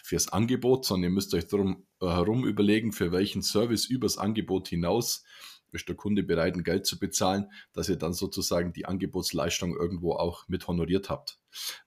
fürs 0.03 0.29
Angebot, 0.29 0.85
sondern 0.85 1.11
ihr 1.11 1.15
müsst 1.15 1.35
euch 1.35 1.47
darum 1.47 1.87
äh, 2.01 2.07
herum 2.07 2.45
überlegen, 2.45 2.93
für 2.93 3.13
welchen 3.13 3.43
Service 3.43 3.85
übers 3.85 4.19
Angebot 4.19 4.69
hinaus 4.69 5.25
ist 5.71 5.89
der 5.89 5.97
Kunde 5.97 6.23
bereit, 6.23 6.55
ein 6.55 6.65
Geld 6.65 6.87
zu 6.87 6.99
bezahlen, 6.99 7.51
dass 7.73 7.89
ihr 7.89 7.97
dann 7.97 8.13
sozusagen 8.13 8.73
die 8.73 8.85
Angebotsleistung 8.85 9.75
irgendwo 9.75 10.13
auch 10.13 10.47
mit 10.49 10.67
honoriert 10.69 11.09
habt. 11.09 11.39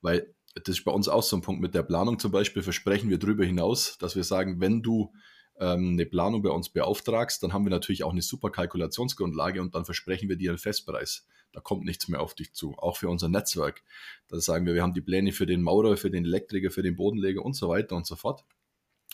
Weil 0.02 0.34
das 0.64 0.78
ist 0.78 0.86
bei 0.86 0.92
uns 0.92 1.08
auch 1.08 1.24
so 1.24 1.36
ein 1.36 1.42
Punkt 1.42 1.62
mit 1.62 1.76
der 1.76 1.84
Planung 1.84 2.18
zum 2.18 2.32
Beispiel, 2.32 2.64
versprechen 2.64 3.10
wir 3.10 3.20
darüber 3.20 3.46
hinaus, 3.46 3.98
dass 3.98 4.16
wir 4.16 4.24
sagen, 4.24 4.62
wenn 4.62 4.82
du 4.82 5.14
ähm, 5.60 5.94
eine 5.94 6.06
Planung 6.06 6.42
bei 6.42 6.50
uns 6.50 6.70
beauftragst, 6.70 7.44
dann 7.44 7.54
haben 7.54 7.66
wir 7.66 7.72
natürlich 7.72 8.04
auch 8.04 8.12
eine 8.12 8.22
super 8.22 8.50
Kalkulationsgrundlage 8.50 9.62
und 9.62 9.76
dann 9.76 9.86
versprechen 9.86 10.30
wir 10.30 10.38
dir 10.38 10.52
einen 10.52 10.58
Festpreis. 10.58 11.26
Da 11.52 11.62
kommt 11.62 11.86
nichts 11.86 12.08
mehr 12.08 12.22
auf 12.22 12.36
dich 12.36 12.54
zu, 12.54 12.76
auch 12.78 12.98
für 12.98 13.10
unser 13.10 13.30
Netzwerk. 13.30 13.84
Da 14.28 14.40
sagen 14.40 14.66
wir, 14.66 14.74
wir 14.74 14.82
haben 14.82 14.94
die 14.94 15.02
Pläne 15.02 15.32
für 15.32 15.46
den 15.46 15.62
Maurer, 15.62 15.96
für 15.96 16.12
den 16.12 16.26
Elektriker, 16.26 16.72
für 16.72 16.84
den 16.84 16.98
Bodenleger 16.98 17.44
und 17.44 17.54
so 17.54 17.70
weiter 17.70 17.96
und 17.96 18.06
so 18.06 18.16
fort. 18.16 18.44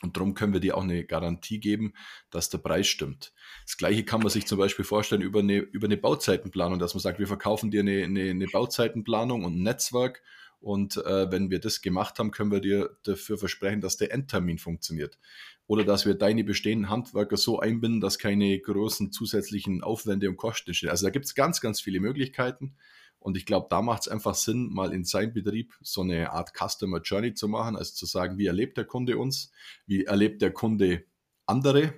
Und 0.02 0.18
darum 0.18 0.34
können 0.34 0.54
wir 0.54 0.60
dir 0.60 0.76
auch 0.78 0.84
eine 0.84 1.06
Garantie 1.06 1.60
geben, 1.60 1.94
dass 2.32 2.50
der 2.50 2.58
Preis 2.58 2.88
stimmt. 2.88 3.34
Das 3.66 3.78
gleiche 3.78 4.04
kann 4.04 4.22
man 4.22 4.30
sich 4.30 4.48
zum 4.48 4.58
Beispiel 4.58 4.86
vorstellen 4.86 5.22
über 5.22 5.40
eine, 5.40 5.58
über 5.58 5.86
eine 5.86 5.98
Bauzeitenplanung, 5.98 6.80
dass 6.80 6.96
man 6.96 7.02
sagt, 7.02 7.20
wir 7.20 7.28
verkaufen 7.28 7.70
dir 7.70 7.82
eine, 7.82 8.04
eine, 8.04 8.32
eine 8.32 8.48
Bauzeitenplanung 8.48 9.44
und 9.44 9.58
ein 9.58 9.64
Netzwerk 9.64 10.24
und 10.62 10.98
äh, 10.98 11.32
wenn 11.32 11.50
wir 11.50 11.60
das 11.60 11.82
gemacht 11.82 12.20
haben, 12.20 12.30
können 12.30 12.52
wir 12.52 12.62
dir 12.62 12.96
dafür 13.04 13.40
versprechen, 13.40 13.82
dass 13.82 13.98
der 13.98 14.14
Endtermin 14.14 14.60
funktioniert. 14.60 15.18
Oder 15.66 15.84
dass 15.84 16.06
wir 16.06 16.14
deine 16.14 16.44
bestehenden 16.44 16.90
Handwerker 16.90 17.36
so 17.36 17.60
einbinden, 17.60 18.00
dass 18.00 18.20
keine 18.20 18.60
großen 18.60 19.12
zusätzlichen 19.12 19.82
Aufwände 19.82 20.30
und 20.30 20.38
Kosten 20.38 20.70
entstehen. 20.70 20.90
Also 20.90 21.08
da 21.08 21.10
gibt 21.10 21.26
es 21.26 21.34
ganz, 21.34 21.62
ganz 21.62 21.82
viele 21.82 22.00
Möglichkeiten. 22.00 22.76
Und 23.18 23.38
ich 23.38 23.46
glaube, 23.46 23.68
da 23.70 23.82
macht 23.82 24.04
es 24.04 24.08
einfach 24.08 24.36
Sinn, 24.36 24.70
mal 24.72 24.94
in 24.94 25.04
seinem 25.04 25.34
Betrieb 25.34 25.74
so 25.82 26.02
eine 26.02 26.32
Art 26.32 26.52
Customer 26.56 27.02
Journey 27.02 27.34
zu 27.34 27.48
machen, 27.48 27.76
also 27.76 27.94
zu 27.94 28.06
sagen, 28.06 28.38
wie 28.38 28.46
erlebt 28.46 28.78
der 28.78 28.86
Kunde 28.86 29.18
uns, 29.18 29.52
wie 29.88 30.06
erlebt 30.06 30.42
der 30.42 30.52
Kunde 30.52 31.06
andere 31.48 31.94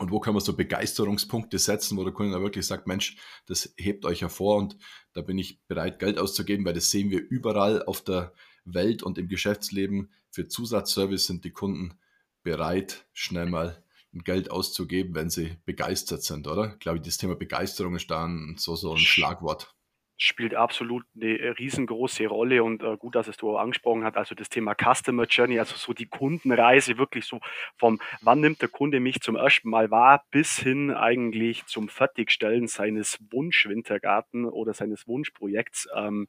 und 0.00 0.10
wo 0.10 0.18
können 0.18 0.34
wir 0.36 0.40
so 0.40 0.56
Begeisterungspunkte 0.56 1.58
setzen, 1.58 1.98
wo 1.98 2.04
der 2.04 2.14
Kunde 2.14 2.32
da 2.32 2.40
wirklich 2.40 2.66
sagt, 2.66 2.86
Mensch, 2.86 3.16
das 3.44 3.74
hebt 3.76 4.06
euch 4.06 4.22
hervor 4.22 4.56
und 4.56 4.78
da 5.12 5.20
bin 5.20 5.36
ich 5.36 5.60
bereit, 5.66 5.98
Geld 5.98 6.18
auszugeben, 6.18 6.64
weil 6.64 6.72
das 6.72 6.90
sehen 6.90 7.10
wir 7.10 7.20
überall 7.20 7.84
auf 7.84 8.02
der 8.02 8.32
Welt 8.64 9.02
und 9.02 9.18
im 9.18 9.28
Geschäftsleben. 9.28 10.10
Für 10.30 10.48
Zusatzservice 10.48 11.26
sind 11.26 11.44
die 11.44 11.50
Kunden 11.50 11.98
bereit, 12.42 13.06
schnell 13.12 13.46
mal 13.46 13.84
Geld 14.12 14.50
auszugeben, 14.50 15.14
wenn 15.14 15.28
sie 15.28 15.58
begeistert 15.66 16.22
sind, 16.22 16.48
oder? 16.48 16.72
Ich 16.72 16.78
glaube, 16.80 17.00
das 17.00 17.18
Thema 17.18 17.36
Begeisterung 17.36 17.94
ist 17.94 18.10
da 18.10 18.26
so, 18.56 18.76
so 18.76 18.92
ein 18.92 18.98
Schlagwort 18.98 19.74
spielt 20.22 20.54
absolut 20.54 21.04
eine 21.16 21.38
äh, 21.38 21.48
riesengroße 21.48 22.26
Rolle 22.26 22.62
und 22.62 22.82
äh, 22.82 22.96
gut, 22.98 23.14
dass 23.14 23.26
es 23.26 23.38
du 23.38 23.50
auch 23.50 23.58
angesprochen 23.58 24.04
hast, 24.04 24.16
also 24.16 24.34
das 24.34 24.50
Thema 24.50 24.74
Customer 24.74 25.24
Journey, 25.24 25.58
also 25.58 25.76
so 25.76 25.94
die 25.94 26.06
Kundenreise 26.06 26.98
wirklich 26.98 27.24
so 27.24 27.40
vom, 27.78 28.00
wann 28.20 28.40
nimmt 28.40 28.60
der 28.60 28.68
Kunde 28.68 29.00
mich 29.00 29.20
zum 29.22 29.36
ersten 29.36 29.70
Mal 29.70 29.90
wahr, 29.90 30.24
bis 30.30 30.58
hin 30.58 30.90
eigentlich 30.90 31.64
zum 31.66 31.88
Fertigstellen 31.88 32.68
seines 32.68 33.18
Wunschwintergarten 33.30 34.44
oder 34.44 34.74
seines 34.74 35.08
Wunschprojekts. 35.08 35.88
Ähm, 35.96 36.26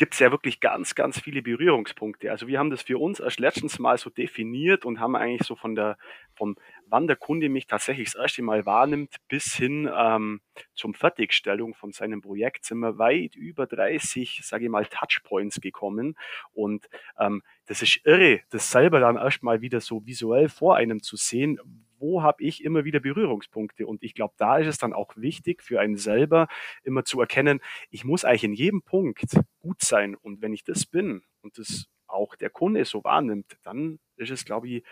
gibt 0.00 0.14
es 0.14 0.20
ja 0.20 0.30
wirklich 0.30 0.60
ganz, 0.60 0.94
ganz 0.94 1.20
viele 1.20 1.42
Berührungspunkte. 1.42 2.30
Also 2.30 2.46
wir 2.46 2.58
haben 2.58 2.70
das 2.70 2.80
für 2.80 2.96
uns 2.96 3.20
erst 3.20 3.38
letztens 3.38 3.78
mal 3.78 3.98
so 3.98 4.08
definiert 4.08 4.86
und 4.86 4.98
haben 4.98 5.14
eigentlich 5.14 5.46
so 5.46 5.56
von 5.56 5.74
der, 5.74 5.98
von 6.32 6.56
wann 6.86 7.06
der 7.06 7.16
Kunde 7.16 7.50
mich 7.50 7.66
tatsächlich 7.66 8.12
das 8.12 8.14
erste 8.14 8.40
Mal 8.40 8.64
wahrnimmt, 8.64 9.16
bis 9.28 9.54
hin 9.54 9.90
ähm, 9.94 10.40
zum 10.72 10.94
Fertigstellung 10.94 11.74
von 11.74 11.92
seinem 11.92 12.22
Projekt 12.22 12.64
sind 12.64 12.78
wir 12.78 12.96
weit 12.96 13.36
über 13.36 13.66
30, 13.66 14.40
sage 14.42 14.64
ich 14.64 14.70
mal, 14.70 14.86
Touchpoints 14.86 15.60
gekommen. 15.60 16.16
Und 16.54 16.88
ähm, 17.18 17.42
das 17.66 17.82
ist 17.82 18.00
irre, 18.06 18.40
das 18.48 18.70
selber 18.70 19.00
dann 19.00 19.16
erstmal 19.16 19.60
wieder 19.60 19.82
so 19.82 20.06
visuell 20.06 20.48
vor 20.48 20.76
einem 20.76 21.02
zu 21.02 21.16
sehen, 21.16 21.60
wo 22.00 22.22
habe 22.22 22.42
ich 22.42 22.64
immer 22.64 22.84
wieder 22.84 23.00
Berührungspunkte? 23.00 23.86
Und 23.86 24.02
ich 24.02 24.14
glaube, 24.14 24.34
da 24.38 24.58
ist 24.58 24.66
es 24.66 24.78
dann 24.78 24.92
auch 24.92 25.16
wichtig 25.16 25.62
für 25.62 25.80
einen 25.80 25.96
selber 25.96 26.48
immer 26.82 27.04
zu 27.04 27.20
erkennen, 27.20 27.60
ich 27.90 28.04
muss 28.04 28.24
eigentlich 28.24 28.44
in 28.44 28.54
jedem 28.54 28.82
Punkt 28.82 29.24
gut 29.60 29.82
sein. 29.82 30.14
Und 30.16 30.42
wenn 30.42 30.52
ich 30.52 30.64
das 30.64 30.86
bin 30.86 31.22
und 31.42 31.58
das 31.58 31.86
auch 32.06 32.34
der 32.34 32.50
Kunde 32.50 32.84
so 32.84 33.04
wahrnimmt, 33.04 33.56
dann 33.62 34.00
ist 34.16 34.30
es, 34.30 34.44
glaube 34.44 34.68
ich, 34.68 34.84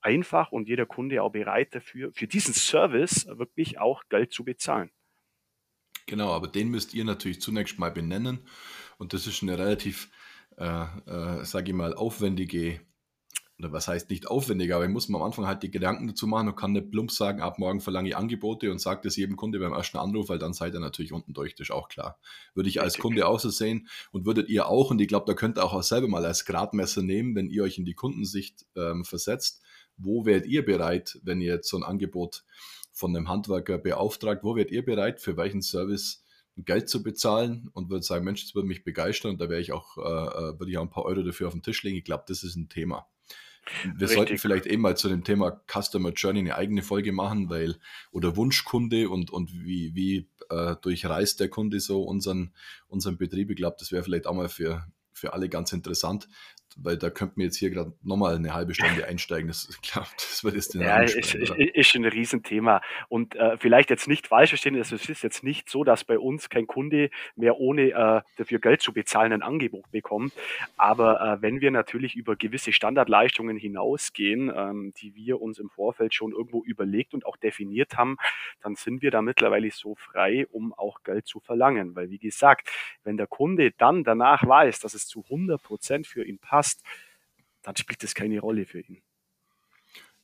einfach 0.00 0.52
und 0.52 0.68
jeder 0.68 0.86
Kunde 0.86 1.22
auch 1.22 1.30
bereit 1.30 1.74
dafür, 1.74 2.12
für 2.12 2.26
diesen 2.26 2.54
Service 2.54 3.26
wirklich 3.26 3.78
auch 3.78 4.02
Geld 4.08 4.32
zu 4.32 4.44
bezahlen. 4.44 4.90
Genau, 6.06 6.30
aber 6.32 6.48
den 6.48 6.68
müsst 6.68 6.94
ihr 6.94 7.04
natürlich 7.04 7.40
zunächst 7.40 7.78
mal 7.78 7.90
benennen. 7.90 8.46
Und 8.98 9.12
das 9.12 9.26
ist 9.26 9.42
eine 9.42 9.58
relativ, 9.58 10.10
äh, 10.58 10.64
äh, 10.64 11.44
sage 11.44 11.70
ich 11.70 11.76
mal, 11.76 11.94
aufwendige 11.94 12.80
oder 13.62 13.72
was 13.72 13.86
heißt 13.86 14.10
nicht 14.10 14.26
aufwendig, 14.26 14.74
aber 14.74 14.84
ich 14.84 14.90
muss 14.90 15.08
mir 15.08 15.18
am 15.18 15.22
Anfang 15.22 15.46
halt 15.46 15.62
die 15.62 15.70
Gedanken 15.70 16.08
dazu 16.08 16.26
machen 16.26 16.48
und 16.48 16.56
kann 16.56 16.72
nicht 16.72 16.90
plump 16.90 17.12
sagen, 17.12 17.40
ab 17.40 17.60
morgen 17.60 17.80
verlange 17.80 18.08
ich 18.08 18.16
Angebote 18.16 18.72
und 18.72 18.80
sage 18.80 19.02
das 19.04 19.14
jedem 19.14 19.36
Kunde 19.36 19.60
beim 19.60 19.72
ersten 19.72 19.98
Anruf, 19.98 20.28
weil 20.28 20.40
dann 20.40 20.52
seid 20.52 20.74
ihr 20.74 20.80
natürlich 20.80 21.12
unten 21.12 21.32
durch, 21.32 21.54
das 21.54 21.68
ist 21.68 21.70
auch 21.70 21.88
klar. 21.88 22.18
Würde 22.54 22.68
ich 22.68 22.80
als 22.80 22.98
Kunde 22.98 23.26
auch 23.28 23.38
so 23.38 23.50
sehen 23.50 23.88
und 24.10 24.26
würdet 24.26 24.48
ihr 24.48 24.66
auch, 24.66 24.90
und 24.90 25.00
ich 25.00 25.06
glaube, 25.06 25.26
da 25.26 25.34
könnt 25.34 25.58
ihr 25.58 25.64
auch 25.64 25.80
selber 25.82 26.08
mal 26.08 26.24
als 26.24 26.44
Gradmesser 26.44 27.02
nehmen, 27.02 27.36
wenn 27.36 27.48
ihr 27.48 27.62
euch 27.62 27.78
in 27.78 27.84
die 27.84 27.94
Kundensicht 27.94 28.66
ähm, 28.76 29.04
versetzt, 29.04 29.62
wo 29.96 30.26
wärt 30.26 30.46
ihr 30.46 30.64
bereit, 30.64 31.20
wenn 31.22 31.40
ihr 31.40 31.54
jetzt 31.54 31.68
so 31.68 31.76
ein 31.76 31.84
Angebot 31.84 32.44
von 32.90 33.14
einem 33.14 33.28
Handwerker 33.28 33.78
beauftragt, 33.78 34.42
wo 34.42 34.56
wärt 34.56 34.72
ihr 34.72 34.84
bereit, 34.84 35.20
für 35.20 35.36
welchen 35.36 35.62
Service 35.62 36.24
Geld 36.56 36.88
zu 36.88 37.02
bezahlen 37.02 37.70
und 37.72 37.90
würde 37.90 38.04
sagen, 38.04 38.24
Mensch, 38.24 38.44
das 38.44 38.54
würde 38.54 38.68
mich 38.68 38.84
begeistern 38.84 39.32
und 39.32 39.40
da 39.40 39.48
wäre 39.48 39.60
ich 39.60 39.72
auch, 39.72 39.96
äh, 39.96 40.00
äh, 40.00 40.58
würde 40.58 40.70
ich 40.70 40.76
auch 40.76 40.82
ein 40.82 40.90
paar 40.90 41.04
Euro 41.04 41.22
dafür 41.22 41.46
auf 41.46 41.54
den 41.54 41.62
Tisch 41.62 41.82
legen. 41.82 41.96
Ich 41.96 42.04
glaube, 42.04 42.24
das 42.26 42.42
ist 42.42 42.56
ein 42.56 42.68
Thema. 42.68 43.06
Wir 43.84 43.92
Richtig. 43.92 44.16
sollten 44.16 44.38
vielleicht 44.38 44.66
eben 44.66 44.82
mal 44.82 44.96
zu 44.96 45.08
dem 45.08 45.24
Thema 45.24 45.62
Customer 45.70 46.10
Journey 46.10 46.40
eine 46.40 46.56
eigene 46.56 46.82
Folge 46.82 47.12
machen, 47.12 47.48
weil, 47.48 47.76
oder 48.10 48.36
Wunschkunde 48.36 49.08
und, 49.08 49.30
und 49.30 49.52
wie, 49.52 49.94
wie 49.94 50.28
äh, 50.50 50.76
durchreist 50.82 51.40
der 51.40 51.48
Kunde 51.48 51.80
so 51.80 52.02
unseren, 52.02 52.52
unseren 52.88 53.16
Betrieb. 53.16 53.50
Ich 53.50 53.56
glaube, 53.56 53.76
das 53.78 53.92
wäre 53.92 54.02
vielleicht 54.02 54.26
auch 54.26 54.34
mal 54.34 54.48
für, 54.48 54.86
für 55.12 55.32
alle 55.32 55.48
ganz 55.48 55.72
interessant, 55.72 56.28
weil 56.78 56.96
da 56.96 57.10
könnten 57.10 57.36
wir 57.36 57.46
jetzt 57.46 57.56
hier 57.56 57.70
gerade 57.70 57.92
nochmal 58.02 58.36
eine 58.36 58.54
halbe 58.54 58.74
Stunde 58.74 59.06
einsteigen. 59.08 59.48
Das, 59.48 59.68
ich 59.68 59.80
glaube, 59.80 60.08
das 60.16 60.44
wird 60.44 60.54
jetzt 60.54 60.74
den 60.74 60.82
Ja, 60.82 61.02
ist, 61.02 61.34
ist, 61.34 61.54
ist 61.54 61.94
ein 61.94 62.04
Riesenthema. 62.04 62.80
Und 63.08 63.34
äh, 63.36 63.56
vielleicht 63.58 63.90
jetzt 63.90 64.08
nicht 64.08 64.26
falsch 64.26 64.50
verstehen, 64.50 64.76
also 64.76 64.96
es 64.96 65.08
ist 65.08 65.22
jetzt 65.22 65.44
nicht 65.44 65.68
so, 65.68 65.84
dass 65.84 66.04
bei 66.04 66.18
uns 66.18 66.48
kein 66.48 66.66
Kunde 66.66 67.10
mehr 67.36 67.58
ohne 67.58 67.90
äh, 67.90 68.20
dafür 68.36 68.58
Geld 68.58 68.82
zu 68.82 68.92
bezahlen 68.92 69.32
ein 69.32 69.42
Angebot 69.42 69.90
bekommt. 69.90 70.32
Aber 70.76 71.20
äh, 71.20 71.42
wenn 71.42 71.60
wir 71.60 71.70
natürlich 71.70 72.14
über 72.16 72.36
gewisse 72.36 72.72
Standardleistungen 72.72 73.56
hinausgehen, 73.56 74.52
ähm, 74.54 74.92
die 74.96 75.14
wir 75.14 75.40
uns 75.40 75.58
im 75.58 75.70
Vorfeld 75.70 76.14
schon 76.14 76.32
irgendwo 76.32 76.62
überlegt 76.62 77.14
und 77.14 77.26
auch 77.26 77.36
definiert 77.36 77.96
haben, 77.96 78.16
dann 78.62 78.74
sind 78.76 79.02
wir 79.02 79.10
da 79.10 79.22
mittlerweile 79.22 79.70
so 79.70 79.94
frei, 79.94 80.46
um 80.50 80.72
auch 80.72 81.02
Geld 81.02 81.26
zu 81.26 81.40
verlangen. 81.40 81.94
Weil 81.94 82.10
wie 82.10 82.18
gesagt, 82.18 82.70
wenn 83.04 83.16
der 83.16 83.26
Kunde 83.26 83.72
dann 83.72 84.04
danach 84.04 84.46
weiß, 84.46 84.80
dass 84.80 84.94
es 84.94 85.06
zu 85.06 85.24
100 85.24 85.62
Prozent 85.62 86.06
für 86.06 86.24
ihn 86.24 86.38
passt, 86.38 86.61
passt, 86.62 86.82
dann 87.62 87.76
spielt 87.76 88.02
das 88.02 88.14
keine 88.14 88.40
Rolle 88.40 88.66
für 88.66 88.80
ihn. 88.80 89.02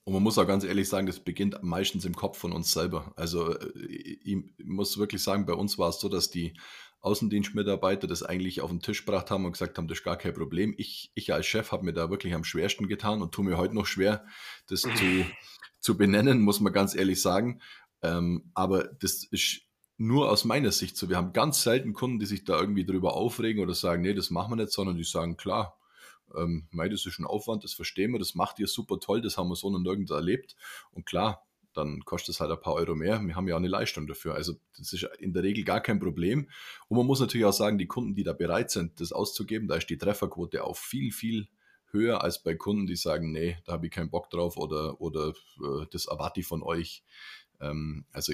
Und 0.05 0.15
man 0.15 0.23
muss 0.23 0.39
auch 0.39 0.47
ganz 0.47 0.65
ehrlich 0.65 0.89
sagen, 0.89 1.07
das 1.07 1.21
beginnt 1.21 1.63
meistens 1.63 2.05
im 2.05 2.15
Kopf 2.15 2.39
von 2.39 2.53
uns 2.53 2.73
selber. 2.73 3.13
Also 3.17 3.59
äh, 3.59 3.69
ich 3.85 4.39
muss 4.65 4.99
wirklich 4.99 5.23
sagen, 5.23 5.45
bei 5.45 5.53
uns 5.53 5.79
war 5.79 5.91
es 5.91 6.01
so, 6.01 6.09
dass 6.09 6.31
die 6.31 6.59
Außendienstmitarbeiter 7.01 8.07
das 8.07 8.23
eigentlich 8.23 8.61
auf 8.61 8.71
den 8.71 8.81
Tisch 8.81 9.05
gebracht 9.05 9.31
haben 9.31 9.45
und 9.45 9.53
gesagt 9.53 9.77
haben, 9.77 9.87
das 9.87 9.99
ist 9.99 10.05
gar 10.05 10.17
kein 10.17 10.33
Problem. 10.33 10.75
Ich, 10.79 11.13
ich 11.15 11.33
als 11.33 11.47
Chef 11.47 11.73
habe 11.73 11.85
mir 11.85 11.93
da 11.93 12.11
wirklich 12.11 12.35
am 12.35 12.45
schwersten 12.45 12.89
getan 12.89 13.21
und 13.21 13.33
tue 13.33 13.45
mir 13.45 13.59
heute 13.59 13.75
noch 13.75 13.87
schwer, 13.87 14.25
das 14.69 14.81
zu, 14.81 14.89
zu 15.81 15.97
benennen, 15.97 16.41
muss 16.41 16.61
man 16.61 16.73
ganz 16.73 16.95
ehrlich 16.95 17.21
sagen. 17.21 17.61
Ähm, 18.01 18.51
aber 18.55 18.85
das 18.85 19.25
ist 19.25 19.63
nur 19.99 20.31
aus 20.31 20.45
meiner 20.45 20.73
Sicht 20.73 20.97
so. 20.97 21.09
Wir 21.09 21.17
haben 21.17 21.33
ganz 21.33 21.63
selten 21.63 21.93
Kunden, 21.93 22.19
die 22.19 22.27
sich 22.27 22.45
da 22.45 22.59
irgendwie 22.59 22.87
drüber 22.87 23.15
aufregen 23.15 23.63
oder 23.63 23.75
sagen, 23.75 24.03
nee, 24.03 24.15
das 24.15 24.31
machen 24.31 24.53
wir 24.53 24.57
nicht, 24.57 24.73
sondern 24.73 24.97
die 24.97 25.05
sagen, 25.05 25.37
klar, 25.37 25.78
ähm, 26.37 26.69
das 26.73 27.07
ist 27.07 27.19
ein 27.19 27.27
Aufwand, 27.27 27.65
das 27.65 27.75
verstehen 27.75 28.13
wir, 28.13 28.19
das 28.19 28.35
macht 28.35 28.59
ihr 28.59 28.67
super 28.67 29.01
toll, 29.01 29.21
das 29.21 29.39
haben 29.39 29.49
wir 29.49 29.57
so 29.57 29.71
noch 29.71 29.79
nirgends 29.79 30.11
erlebt. 30.11 30.57
Und 30.91 31.07
klar, 31.07 31.47
dann 31.75 32.01
kostet 32.05 32.35
es 32.35 32.41
halt 32.41 32.51
ein 32.51 32.61
paar 32.61 32.75
Euro 32.75 32.95
mehr. 32.95 33.21
Wir 33.21 33.37
haben 33.37 33.47
ja 33.47 33.55
auch 33.55 33.59
eine 33.59 33.69
Leistung 33.69 34.07
dafür. 34.07 34.35
Also 34.35 34.55
das 34.77 34.93
ist 34.93 35.05
in 35.19 35.33
der 35.33 35.43
Regel 35.43 35.65
gar 35.65 35.81
kein 35.81 36.01
Problem. 36.01 36.49
Und 36.89 36.97
man 36.97 37.07
muss 37.07 37.21
natürlich 37.21 37.45
auch 37.45 37.53
sagen, 37.53 37.79
die 37.79 37.87
Kunden, 37.87 38.15
die 38.15 38.25
da 38.25 38.33
bereit 38.33 38.71
sind, 38.71 39.01
das 39.01 39.13
auszugeben, 39.13 39.69
da 39.69 39.77
ist 39.77 39.89
die 39.89 39.99
Trefferquote 39.99 40.65
auch 40.65 40.77
viel, 40.77 41.13
viel 41.13 41.49
höher 41.91 42.23
als 42.23 42.43
bei 42.43 42.55
Kunden, 42.55 42.87
die 42.87 42.97
sagen, 42.97 43.33
nee, 43.33 43.59
da 43.65 43.73
habe 43.73 43.87
ich 43.87 43.93
keinen 43.93 44.11
Bock 44.11 44.29
drauf 44.31 44.57
oder, 44.57 45.01
oder 45.01 45.29
äh, 45.29 45.87
das 45.91 46.07
erwarte 46.07 46.41
ich 46.41 46.47
von 46.47 46.63
euch. 46.63 47.05
Ähm, 47.61 48.05
also 48.13 48.33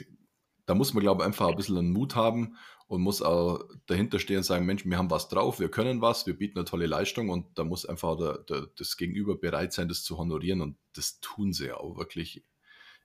da 0.66 0.74
muss 0.74 0.94
man, 0.94 1.02
glaube 1.02 1.22
ich, 1.22 1.26
einfach 1.26 1.48
ein 1.48 1.56
bisschen 1.56 1.76
einen 1.76 1.92
Mut 1.92 2.16
haben 2.16 2.56
und 2.86 3.00
muss 3.00 3.22
auch 3.22 3.64
dahinter 3.86 4.18
stehen 4.18 4.38
und 4.38 4.42
sagen, 4.42 4.66
Mensch, 4.66 4.84
wir 4.84 4.98
haben 4.98 5.10
was 5.10 5.28
drauf, 5.28 5.58
wir 5.60 5.70
können 5.70 6.00
was, 6.00 6.26
wir 6.26 6.36
bieten 6.36 6.58
eine 6.58 6.66
tolle 6.66 6.86
Leistung 6.86 7.30
und 7.30 7.58
da 7.58 7.64
muss 7.64 7.86
einfach 7.86 8.16
der, 8.16 8.38
der, 8.38 8.68
das 8.76 8.96
Gegenüber 8.96 9.36
bereit 9.36 9.72
sein, 9.72 9.88
das 9.88 10.04
zu 10.04 10.18
honorieren 10.18 10.60
und 10.60 10.76
das 10.94 11.20
tun 11.20 11.52
sie 11.52 11.72
auch 11.72 11.96
wirklich 11.96 12.44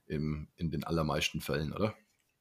im, 0.06 0.48
in 0.56 0.70
den 0.70 0.84
allermeisten 0.84 1.40
Fällen, 1.40 1.72
oder? 1.72 1.94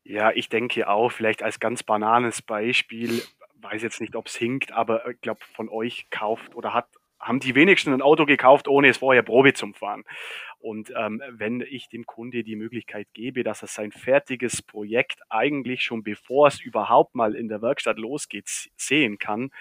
Ja, 0.03 0.31
ich 0.31 0.49
denke 0.49 0.89
auch, 0.89 1.11
vielleicht 1.11 1.43
als 1.43 1.59
ganz 1.59 1.83
banales 1.83 2.41
Beispiel, 2.41 3.21
weiß 3.61 3.81
jetzt 3.83 4.01
nicht, 4.01 4.15
ob 4.15 4.27
es 4.27 4.35
hinkt, 4.35 4.71
aber 4.71 5.07
ich 5.09 5.21
glaube, 5.21 5.41
von 5.53 5.69
euch 5.69 6.09
kauft 6.09 6.55
oder 6.55 6.73
hat 6.73 6.87
haben 7.19 7.39
die 7.39 7.55
wenigsten 7.55 7.93
ein 7.93 8.01
Auto 8.01 8.25
gekauft, 8.25 8.67
ohne 8.67 8.89
es 8.89 8.97
vorher 8.97 9.23
Probe 9.23 9.53
zu 9.53 9.71
fahren. 9.73 10.03
Und 10.59 10.91
ähm, 10.95 11.21
wenn 11.29 11.61
ich 11.61 11.87
dem 11.89 12.05
Kunde 12.05 12.43
die 12.43 12.55
Möglichkeit 12.55 13.07
gebe, 13.13 13.43
dass 13.43 13.61
er 13.61 13.67
sein 13.67 13.91
fertiges 13.91 14.61
Projekt 14.61 15.21
eigentlich 15.29 15.83
schon 15.83 16.03
bevor 16.03 16.47
es 16.47 16.59
überhaupt 16.59 17.15
mal 17.15 17.35
in 17.35 17.47
der 17.47 17.61
Werkstatt 17.61 17.97
losgeht, 17.97 18.69
sehen 18.75 19.17
kann, 19.17 19.51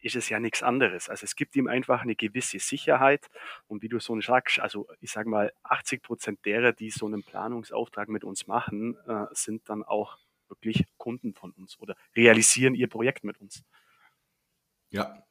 ist 0.00 0.16
es 0.16 0.28
ja 0.28 0.40
nichts 0.40 0.62
anderes. 0.62 1.08
Also 1.08 1.24
es 1.24 1.36
gibt 1.36 1.54
ihm 1.56 1.68
einfach 1.68 2.02
eine 2.02 2.16
gewisse 2.16 2.58
Sicherheit 2.58 3.28
und 3.68 3.82
wie 3.82 3.88
du 3.88 4.00
so 4.00 4.20
sagst, 4.20 4.58
also 4.58 4.88
ich 5.00 5.10
sage 5.10 5.28
mal, 5.28 5.52
80 5.62 6.02
Prozent 6.02 6.44
derer, 6.44 6.72
die 6.72 6.90
so 6.90 7.06
einen 7.06 7.22
Planungsauftrag 7.22 8.08
mit 8.08 8.24
uns 8.24 8.46
machen, 8.46 8.96
äh, 9.06 9.26
sind 9.32 9.68
dann 9.68 9.84
auch 9.84 10.18
wirklich 10.48 10.84
Kunden 10.96 11.34
von 11.34 11.52
uns 11.52 11.78
oder 11.80 11.96
realisieren 12.14 12.74
ihr 12.74 12.88
Projekt 12.88 13.24
mit 13.24 13.40
uns. 13.40 13.64
Ja. 14.90 15.22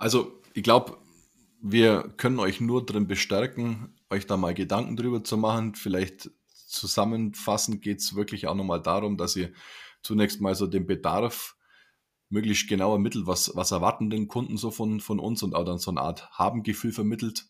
Also 0.00 0.40
ich 0.54 0.62
glaube, 0.62 0.96
wir 1.60 2.14
können 2.16 2.38
euch 2.38 2.58
nur 2.58 2.86
drin 2.86 3.06
bestärken, 3.06 3.94
euch 4.08 4.26
da 4.26 4.38
mal 4.38 4.54
Gedanken 4.54 4.96
drüber 4.96 5.22
zu 5.22 5.36
machen. 5.36 5.74
Vielleicht 5.74 6.30
zusammenfassend 6.68 7.82
geht 7.82 7.98
es 7.98 8.14
wirklich 8.14 8.46
auch 8.46 8.54
nochmal 8.54 8.80
darum, 8.80 9.18
dass 9.18 9.36
ihr 9.36 9.52
zunächst 10.02 10.40
mal 10.40 10.54
so 10.54 10.66
den 10.66 10.86
Bedarf 10.86 11.54
möglichst 12.30 12.66
genau 12.66 12.94
ermittelt, 12.94 13.26
was, 13.26 13.54
was 13.56 13.72
erwarten 13.72 14.08
denn 14.08 14.26
Kunden 14.26 14.56
so 14.56 14.70
von, 14.70 15.00
von 15.00 15.18
uns 15.18 15.42
und 15.42 15.54
auch 15.54 15.66
dann 15.66 15.78
so 15.78 15.90
eine 15.90 16.00
Art 16.00 16.30
Habengefühl 16.30 16.92
vermittelt. 16.92 17.44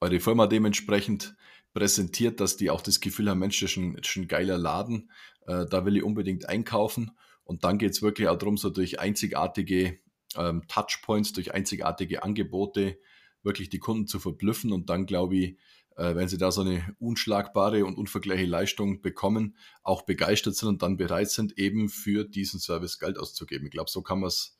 Eure 0.00 0.20
Firma 0.20 0.46
dementsprechend 0.46 1.36
präsentiert, 1.72 2.38
dass 2.38 2.58
die 2.58 2.68
auch 2.68 2.82
das 2.82 3.00
Gefühl 3.00 3.30
haben, 3.30 3.38
Mensch, 3.38 3.60
das 3.60 3.70
ist 3.70 3.76
ein, 3.78 3.96
das 3.96 4.10
ist 4.10 4.16
ein 4.16 4.28
geiler 4.28 4.58
Laden, 4.58 5.10
äh, 5.46 5.64
da 5.64 5.86
will 5.86 5.96
ich 5.96 6.02
unbedingt 6.02 6.50
einkaufen. 6.50 7.12
Und 7.44 7.64
dann 7.64 7.78
geht 7.78 7.92
es 7.92 8.02
wirklich 8.02 8.28
auch 8.28 8.36
darum, 8.36 8.58
so 8.58 8.68
durch 8.68 9.00
einzigartige 9.00 10.00
ähm, 10.36 10.66
Touchpoints, 10.68 11.32
durch 11.32 11.54
einzigartige 11.54 12.22
Angebote 12.22 12.98
wirklich 13.42 13.68
die 13.68 13.78
Kunden 13.78 14.06
zu 14.06 14.18
verblüffen. 14.18 14.72
Und 14.72 14.90
dann 14.90 15.06
glaube 15.06 15.36
ich, 15.36 15.58
äh, 15.96 16.14
wenn 16.14 16.28
sie 16.28 16.38
da 16.38 16.50
so 16.50 16.62
eine 16.62 16.94
unschlagbare 16.98 17.84
und 17.84 17.96
unvergleichliche 17.96 18.50
Leistung 18.50 19.02
bekommen, 19.02 19.56
auch 19.82 20.02
begeistert 20.02 20.56
sind 20.56 20.68
und 20.68 20.82
dann 20.82 20.96
bereit 20.96 21.30
sind, 21.30 21.58
eben 21.58 21.88
für 21.88 22.24
diesen 22.24 22.60
Service 22.60 22.98
Geld 22.98 23.18
auszugeben. 23.18 23.66
Ich 23.66 23.72
glaube, 23.72 23.90
so 23.90 24.02
kann 24.02 24.20
man 24.20 24.28
es 24.28 24.56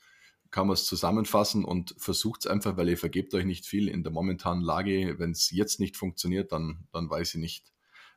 kann 0.54 0.69
man 0.69 0.75
es 0.75 0.85
zusammenfassen 0.85 1.64
und 1.64 1.97
versucht 1.99 2.45
es 2.45 2.47
einfach, 2.47 2.76
weil 2.76 2.88
ihr 2.88 2.97
vergebt 2.97 3.35
euch 3.35 3.45
nicht 3.45 3.66
viel 3.66 3.88
in 3.88 4.04
der 4.04 4.12
momentanen 4.12 4.62
Lage. 4.62 5.19
Wenn 5.19 5.33
es 5.33 5.50
jetzt 5.50 5.81
nicht 5.81 5.97
funktioniert, 5.97 6.52
dann, 6.52 6.87
dann 6.93 7.11
weiß 7.11 7.35
ich 7.35 7.40
nicht, 7.40 7.73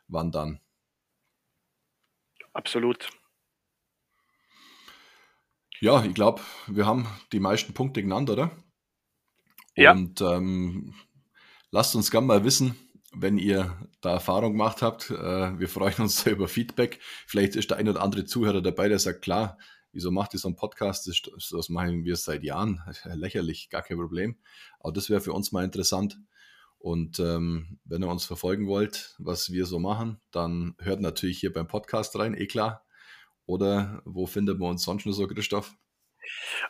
wann 0.07 0.31
dann. 0.31 0.59
Absolut. 2.53 3.09
Ja, 5.79 6.03
ich 6.03 6.13
glaube, 6.13 6.41
wir 6.67 6.85
haben 6.85 7.07
die 7.31 7.39
meisten 7.39 7.73
Punkte 7.73 8.01
genannt, 8.01 8.29
oder? 8.29 8.51
Ja. 9.75 9.91
Und 9.91 10.21
ähm, 10.21 10.95
lasst 11.69 11.95
uns 11.95 12.09
gerne 12.09 12.25
mal 12.25 12.43
wissen, 12.43 12.75
wenn 13.13 13.37
ihr 13.37 13.77
da 14.01 14.13
Erfahrung 14.13 14.53
gemacht 14.53 14.81
habt. 14.81 15.11
Äh, 15.11 15.59
wir 15.59 15.69
freuen 15.69 15.95
uns 15.99 16.21
sehr 16.23 16.33
über 16.33 16.47
Feedback. 16.47 16.99
Vielleicht 17.27 17.55
ist 17.55 17.69
der 17.69 17.77
ein 17.77 17.87
oder 17.87 18.01
andere 18.01 18.25
Zuhörer 18.25 18.61
dabei, 18.61 18.89
der 18.89 18.99
sagt, 18.99 19.21
klar, 19.21 19.57
wieso 19.91 20.11
macht 20.11 20.33
ihr 20.33 20.39
so 20.39 20.47
einen 20.47 20.55
Podcast? 20.55 21.07
Das, 21.07 21.21
das 21.51 21.69
machen 21.69 22.05
wir 22.05 22.15
seit 22.15 22.43
Jahren. 22.43 22.81
Lächerlich, 23.03 23.69
gar 23.69 23.83
kein 23.83 23.97
Problem. 23.97 24.37
Aber 24.79 24.93
das 24.93 25.09
wäre 25.09 25.21
für 25.21 25.33
uns 25.33 25.51
mal 25.51 25.63
interessant. 25.63 26.19
Und 26.79 27.19
ähm, 27.19 27.79
wenn 27.85 28.03
ihr 28.03 28.09
uns 28.09 28.25
verfolgen 28.25 28.67
wollt, 28.67 29.15
was 29.19 29.51
wir 29.51 29.65
so 29.65 29.79
machen, 29.79 30.19
dann 30.31 30.75
hört 30.79 31.01
natürlich 31.01 31.39
hier 31.39 31.51
beim 31.51 31.67
Podcast 31.67 32.17
rein, 32.17 32.35
eh 32.35 32.47
klar. 32.47 32.85
Oder 33.47 34.03
wo 34.05 34.27
findet 34.27 34.59
man 34.59 34.71
uns 34.71 34.83
sonst 34.83 35.05
nur 35.05 35.15
so, 35.15 35.25
Christoph? 35.25 35.73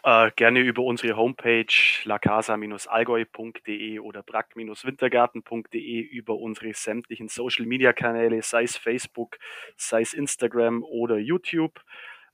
Äh, 0.04 0.30
gerne 0.36 0.60
über 0.60 0.84
unsere 0.84 1.18
Homepage 1.18 1.66
lacasa-allgäu.de 2.04 4.00
oder 4.00 4.22
brack-wintergarten.de 4.24 6.00
über 6.02 6.36
unsere 6.36 6.74
sämtlichen 6.74 7.28
Social-Media-Kanäle, 7.28 8.42
sei 8.44 8.64
es 8.64 8.78
Facebook, 8.78 9.38
sei 9.76 10.02
es 10.02 10.14
Instagram 10.14 10.84
oder 10.84 11.18
YouTube. 11.18 11.82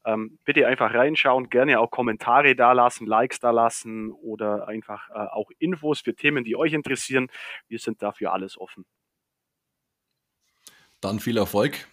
Ähm, 0.06 0.38
bitte 0.44 0.68
einfach 0.68 0.94
reinschauen, 0.94 1.50
gerne 1.50 1.80
auch 1.80 1.90
Kommentare 1.90 2.58
dalassen, 2.58 3.08
Likes 3.08 3.40
dalassen 3.40 4.12
oder 4.12 4.68
einfach 4.68 5.10
äh, 5.12 5.14
auch 5.14 5.50
Infos 5.60 6.02
für 6.02 6.14
Themen, 6.14 6.44
die 6.44 6.58
euch 6.58 6.74
interessieren. 6.74 7.30
Wir 7.70 7.80
sind 7.80 8.02
dafür 8.02 8.34
alles 8.34 8.58
offen. 8.58 8.86
Dann 11.00 11.22
viel 11.22 11.38
Erfolg 11.38 11.88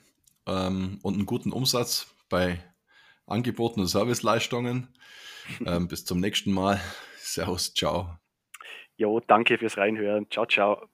ähm, 0.47 0.99
und 1.03 1.15
einen 1.15 1.27
guten 1.27 1.53
Umsatz 1.53 2.13
bei 2.31 2.65
Angeboten 3.27 3.81
und 3.81 3.87
Serviceleistungen. 3.89 4.89
ähm, 5.67 5.89
bis 5.89 6.07
zum 6.07 6.21
nächsten 6.21 6.53
Mal. 6.53 6.81
Servus, 7.19 7.75
ciao. 7.75 8.17
Jo, 8.97 9.21
danke 9.21 9.59
fürs 9.59 9.77
Reinhören. 9.77 10.31
Ciao, 10.31 10.47
ciao. 10.47 10.89